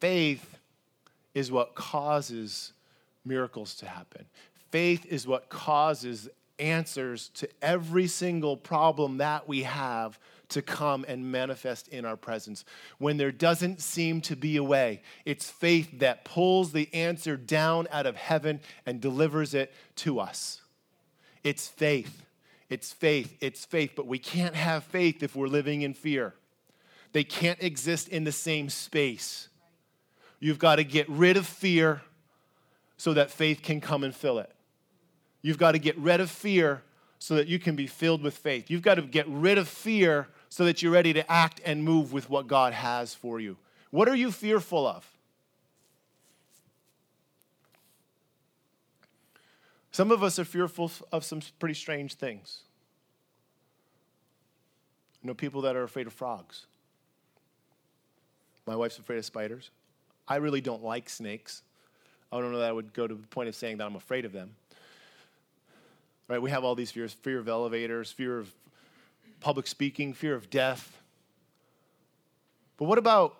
[0.00, 0.56] Faith
[1.34, 2.72] is what causes
[3.22, 4.24] miracles to happen.
[4.70, 10.18] Faith is what causes answers to every single problem that we have
[10.48, 12.64] to come and manifest in our presence.
[12.96, 17.86] When there doesn't seem to be a way, it's faith that pulls the answer down
[17.92, 20.62] out of heaven and delivers it to us.
[21.44, 22.22] It's faith.
[22.70, 26.34] It's faith, it's faith, but we can't have faith if we're living in fear.
[27.12, 29.48] They can't exist in the same space.
[30.38, 32.00] You've got to get rid of fear
[32.96, 34.52] so that faith can come and fill it.
[35.42, 36.82] You've got to get rid of fear
[37.18, 38.70] so that you can be filled with faith.
[38.70, 42.12] You've got to get rid of fear so that you're ready to act and move
[42.12, 43.56] with what God has for you.
[43.90, 45.06] What are you fearful of?
[49.92, 52.60] Some of us are fearful of some pretty strange things.
[55.22, 56.66] I know, people that are afraid of frogs.
[58.66, 59.70] My wife's afraid of spiders.
[60.28, 61.62] I really don't like snakes.
[62.32, 64.24] I don't know that I would go to the point of saying that I'm afraid
[64.24, 64.54] of them.
[66.28, 66.40] Right?
[66.40, 68.54] We have all these fears fear of elevators, fear of
[69.40, 70.96] public speaking, fear of death.
[72.76, 73.36] But what about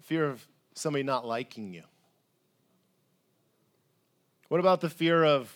[0.00, 1.82] fear of somebody not liking you?
[4.52, 5.50] What about the fear of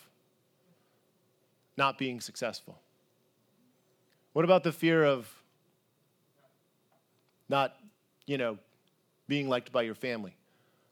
[1.76, 2.78] not being successful?
[4.32, 5.30] What about the fear of
[7.50, 7.76] not,
[8.24, 8.56] you know,
[9.28, 10.34] being liked by your family?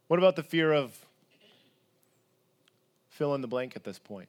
[0.09, 0.95] What about the fear of
[3.09, 4.29] fill in the blank at this point?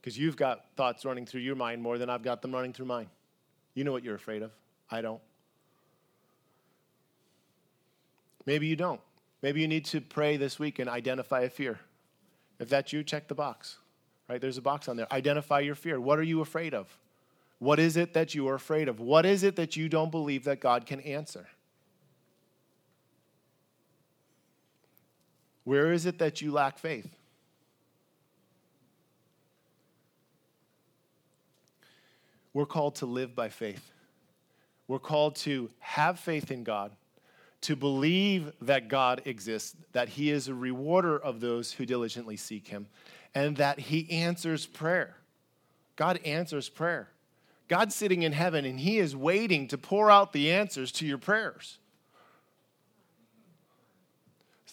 [0.00, 2.86] Because you've got thoughts running through your mind more than I've got them running through
[2.86, 3.10] mine.
[3.74, 4.52] You know what you're afraid of.
[4.90, 5.20] I don't.
[8.46, 9.02] Maybe you don't.
[9.42, 11.78] Maybe you need to pray this week and identify a fear.
[12.58, 13.76] If that's you, check the box.
[14.28, 14.40] Right?
[14.40, 15.12] There's a box on there.
[15.12, 16.00] Identify your fear.
[16.00, 16.96] What are you afraid of?
[17.58, 19.00] What is it that you are afraid of?
[19.00, 21.46] What is it that you don't believe that God can answer?
[25.64, 27.08] Where is it that you lack faith?
[32.52, 33.92] We're called to live by faith.
[34.88, 36.92] We're called to have faith in God
[37.66, 42.68] to believe that God exists, that He is a rewarder of those who diligently seek
[42.68, 42.86] Him,
[43.34, 45.16] and that He answers prayer.
[45.96, 47.08] God answers prayer.
[47.66, 51.18] God's sitting in heaven and He is waiting to pour out the answers to your
[51.18, 51.78] prayers.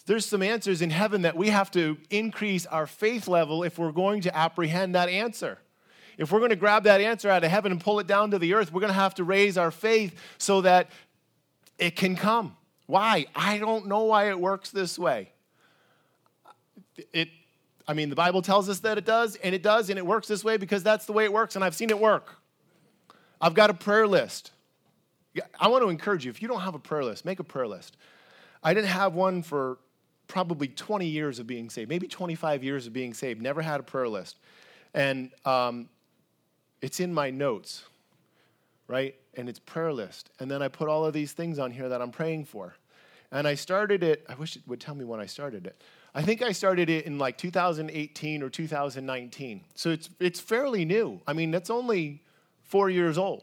[0.06, 3.90] There's some answers in heaven that we have to increase our faith level if we're
[3.90, 5.58] going to apprehend that answer.
[6.16, 8.38] If we're going to grab that answer out of heaven and pull it down to
[8.38, 10.90] the earth, we're going to have to raise our faith so that
[11.76, 12.56] it can come.
[12.86, 13.26] Why?
[13.34, 15.30] I don't know why it works this way.
[17.12, 17.28] It,
[17.88, 20.28] I mean, the Bible tells us that it does, and it does, and it works
[20.28, 22.36] this way because that's the way it works, and I've seen it work.
[23.40, 24.52] I've got a prayer list.
[25.58, 27.66] I want to encourage you if you don't have a prayer list, make a prayer
[27.66, 27.96] list.
[28.62, 29.78] I didn't have one for
[30.28, 33.82] probably 20 years of being saved, maybe 25 years of being saved, never had a
[33.82, 34.38] prayer list.
[34.94, 35.88] And um,
[36.80, 37.84] it's in my notes,
[38.88, 39.14] right?
[39.34, 40.30] And it's prayer list.
[40.38, 42.74] And then I put all of these things on here that I'm praying for.
[43.32, 45.82] And I started it, I wish it would tell me when I started it.
[46.14, 49.60] I think I started it in like 2018 or 2019.
[49.74, 51.20] So it's, it's fairly new.
[51.26, 52.22] I mean, that's only
[52.62, 53.42] four years old.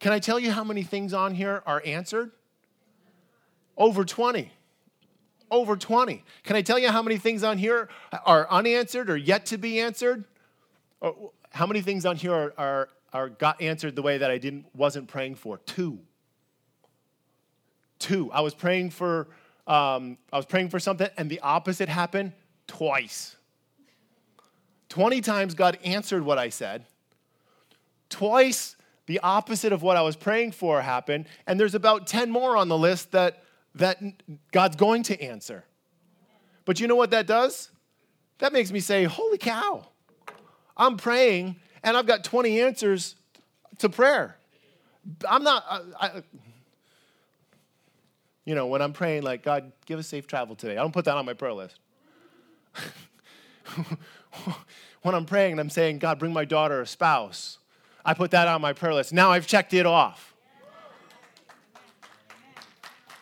[0.00, 2.32] Can I tell you how many things on here are answered?
[3.76, 4.52] Over 20.
[5.50, 6.22] Over 20.
[6.42, 7.88] Can I tell you how many things on here
[8.24, 10.24] are unanswered or yet to be answered?
[11.00, 14.38] Oh, how many things on here are, are, are got answered the way that I
[14.38, 15.58] didn't wasn't praying for?
[15.58, 16.00] Two.
[17.98, 18.30] Two.
[18.32, 19.28] I was praying for
[19.66, 22.32] um, I was praying for something and the opposite happened
[22.66, 23.36] twice.
[24.90, 26.84] 20 times God answered what I said.
[28.10, 32.56] Twice the opposite of what I was praying for happened, and there's about 10 more
[32.56, 33.42] on the list that,
[33.74, 33.98] that
[34.50, 35.64] God's going to answer.
[36.64, 37.70] But you know what that does?
[38.38, 39.86] That makes me say, Holy cow,
[40.76, 43.14] I'm praying and I've got 20 answers
[43.78, 44.36] to prayer.
[45.28, 46.22] I'm not, I, I,
[48.44, 51.04] you know, when I'm praying, like, God, give us safe travel today, I don't put
[51.04, 51.78] that on my prayer list.
[55.02, 57.58] when I'm praying and I'm saying, God, bring my daughter a spouse,
[58.04, 59.12] I put that on my prayer list.
[59.12, 60.34] Now I've checked it off.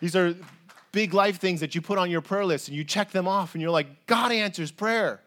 [0.01, 0.35] These are
[0.93, 3.55] big life things that you put on your prayer list and you check them off
[3.55, 5.21] and you're like, God answers prayer.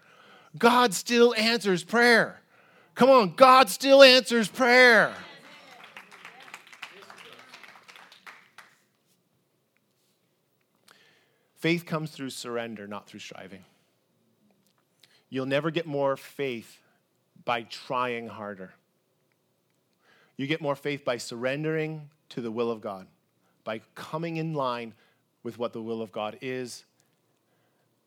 [0.58, 2.42] God still answers prayer.
[2.96, 5.14] Come on, God still answers prayer.
[11.58, 13.66] Faith comes through surrender, not through striving.
[15.30, 16.80] You'll never get more faith
[17.43, 18.74] by trying harder.
[20.38, 23.08] You get more faith by surrendering to the will of God,
[23.64, 24.93] by coming in line
[25.43, 26.86] with what the will of God is,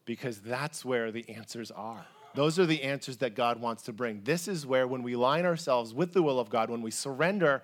[0.05, 2.07] because that's where the answers are.
[2.35, 4.23] Those are the answers that God wants to bring.
[4.23, 7.63] This is where, when we line ourselves with the will of God, when we surrender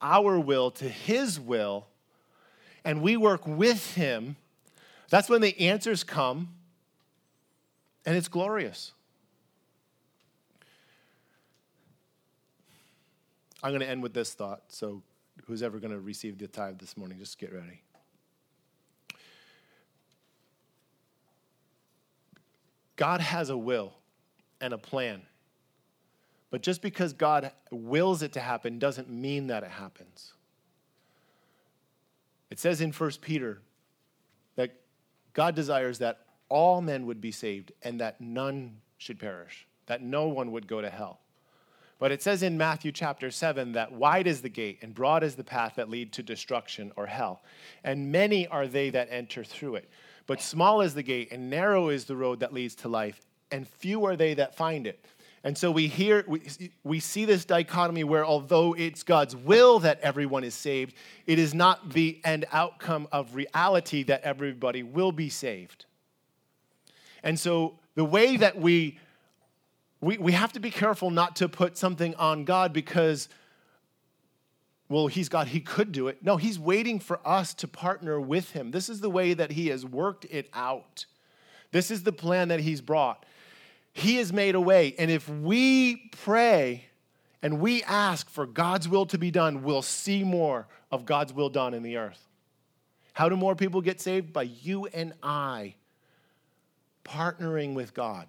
[0.00, 1.86] our will to His will,
[2.84, 4.36] and we work with Him,
[5.10, 6.48] that's when the answers come,
[8.04, 8.92] and it's glorious.
[13.62, 14.62] I'm going to end with this thought.
[14.68, 15.02] So,
[15.46, 17.82] who's ever going to receive the tithe this morning, just get ready.
[22.96, 23.92] God has a will
[24.60, 25.22] and a plan.
[26.50, 30.32] But just because God wills it to happen doesn't mean that it happens.
[32.50, 33.60] It says in 1 Peter
[34.54, 34.74] that
[35.32, 40.28] God desires that all men would be saved and that none should perish, that no
[40.28, 41.20] one would go to hell.
[41.98, 45.34] But it says in Matthew chapter 7 that wide is the gate and broad is
[45.34, 47.42] the path that lead to destruction or hell,
[47.82, 49.88] and many are they that enter through it.
[50.26, 53.20] But small is the gate and narrow is the road that leads to life,
[53.50, 55.04] and few are they that find it.
[55.44, 56.42] And so we hear we,
[56.82, 60.94] we see this dichotomy where although it's God's will that everyone is saved,
[61.26, 65.84] it is not the end outcome of reality that everybody will be saved.
[67.22, 68.98] And so the way that we
[70.00, 73.28] we, we have to be careful not to put something on God because
[74.88, 76.24] well, he's God, he could do it.
[76.24, 78.70] No, he's waiting for us to partner with him.
[78.70, 81.06] This is the way that he has worked it out.
[81.72, 83.26] This is the plan that he's brought.
[83.96, 84.94] He has made a way.
[84.98, 86.84] And if we pray
[87.40, 91.48] and we ask for God's will to be done, we'll see more of God's will
[91.48, 92.28] done in the earth.
[93.14, 94.34] How do more people get saved?
[94.34, 95.76] By you and I
[97.06, 98.28] partnering with God.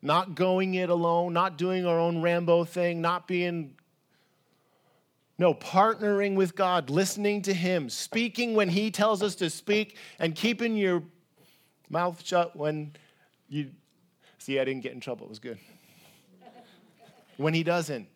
[0.00, 3.74] Not going it alone, not doing our own Rambo thing, not being
[5.36, 10.34] no, partnering with God, listening to Him, speaking when He tells us to speak, and
[10.34, 11.02] keeping your
[11.90, 12.92] mouth shut when
[13.48, 13.70] you
[14.40, 15.26] See, I didn't get in trouble.
[15.26, 15.58] It was good.
[17.36, 18.08] when he doesn't.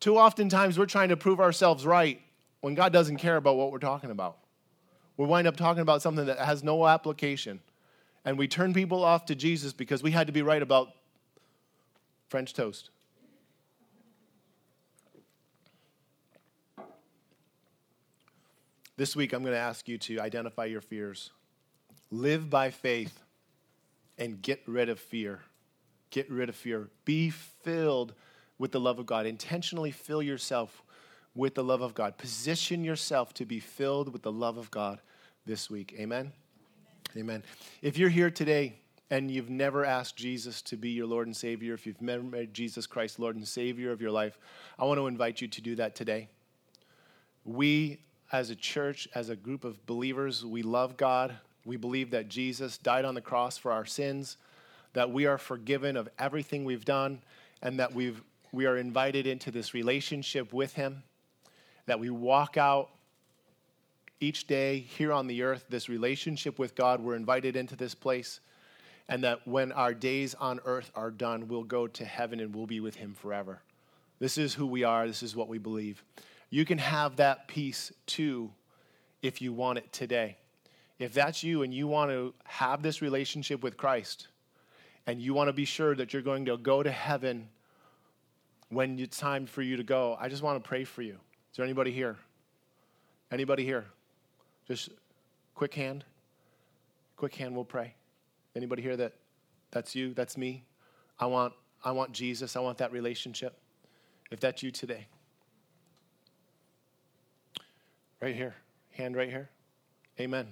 [0.00, 2.20] Too often times we're trying to prove ourselves right
[2.60, 4.38] when God doesn't care about what we're talking about.
[5.16, 7.60] We wind up talking about something that has no application.
[8.24, 10.88] And we turn people off to Jesus because we had to be right about
[12.28, 12.90] French toast.
[18.96, 21.30] This week, I'm going to ask you to identify your fears.
[22.10, 23.22] Live by faith
[24.18, 25.40] and get rid of fear.
[26.10, 26.88] Get rid of fear.
[27.04, 28.14] Be filled
[28.58, 29.26] with the love of God.
[29.26, 30.82] Intentionally fill yourself
[31.34, 32.18] with the love of God.
[32.18, 35.00] Position yourself to be filled with the love of God
[35.46, 35.94] this week.
[35.98, 36.32] Amen?
[37.12, 37.16] Amen.
[37.16, 37.42] Amen.
[37.80, 38.74] If you're here today
[39.10, 42.52] and you've never asked Jesus to be your Lord and Savior, if you've never made
[42.52, 44.38] Jesus Christ Lord and Savior of your life,
[44.78, 46.28] I want to invite you to do that today.
[47.44, 48.00] We,
[48.32, 51.36] as a church, as a group of believers, we love God.
[51.64, 54.36] We believe that Jesus died on the cross for our sins,
[54.92, 57.20] that we are forgiven of everything we've done,
[57.62, 58.22] and that we've,
[58.52, 61.02] we are invited into this relationship with Him,
[61.86, 62.90] that we walk out
[64.20, 67.00] each day here on the earth, this relationship with God.
[67.00, 68.40] We're invited into this place
[69.08, 72.66] and that when our days on earth are done, we'll go to heaven and we'll
[72.66, 73.62] be with Him forever.
[74.18, 76.02] This is who we are, this is what we believe.
[76.50, 78.50] You can have that peace too
[79.22, 80.36] if you want it today.
[80.98, 84.28] If that's you and you want to have this relationship with Christ
[85.08, 87.48] and you want to be sure that you're going to go to heaven
[88.68, 91.14] when it's time for you to go, I just want to pray for you.
[91.14, 92.16] Is there anybody here?
[93.32, 93.86] Anybody here?
[94.66, 94.90] Just
[95.54, 96.04] quick hand.
[97.16, 97.94] Quick hand, we'll pray.
[98.54, 99.14] Anybody here that
[99.70, 100.64] that's you, that's me?
[101.18, 102.54] I want I want Jesus.
[102.54, 103.58] I want that relationship.
[104.30, 105.06] If that's you today.
[108.20, 108.54] Right here.
[108.92, 109.48] Hand right here.
[110.20, 110.48] Amen.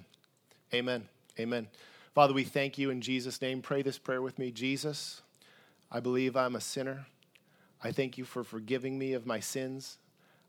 [0.72, 1.06] Amen.
[1.38, 1.68] Amen.
[2.16, 3.60] Father, we thank you in Jesus' name.
[3.60, 4.50] Pray this prayer with me.
[4.50, 5.20] Jesus,
[5.92, 7.04] I believe I'm a sinner.
[7.84, 9.98] I thank you for forgiving me of my sins.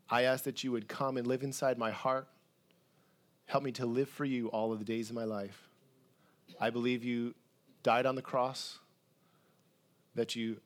[0.10, 2.30] I ask that you would come and live inside my heart.
[3.48, 5.68] Help me to live for you all of the days of my life.
[6.58, 7.36] I believe you
[7.84, 8.80] died on the cross,
[10.16, 10.62] that you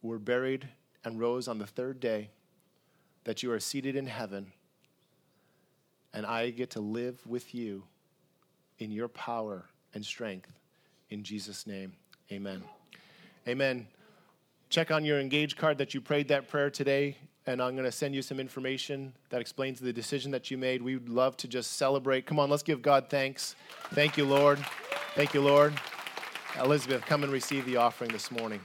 [0.00, 0.66] were buried
[1.04, 2.30] and rose on the third day,
[3.24, 4.52] that you are seated in heaven,
[6.14, 7.84] and I get to live with you
[8.78, 10.52] in your power and strength.
[11.10, 11.92] In Jesus' name,
[12.30, 12.62] amen.
[13.46, 13.86] Amen.
[14.70, 17.16] Check on your engage card that you prayed that prayer today,
[17.46, 20.82] and I'm going to send you some information that explains the decision that you made.
[20.82, 22.26] We would love to just celebrate.
[22.26, 23.56] Come on, let's give God thanks.
[23.94, 24.58] Thank you, Lord.
[25.14, 25.72] Thank you, Lord.
[26.58, 28.60] Elizabeth, come and receive the offering this morning.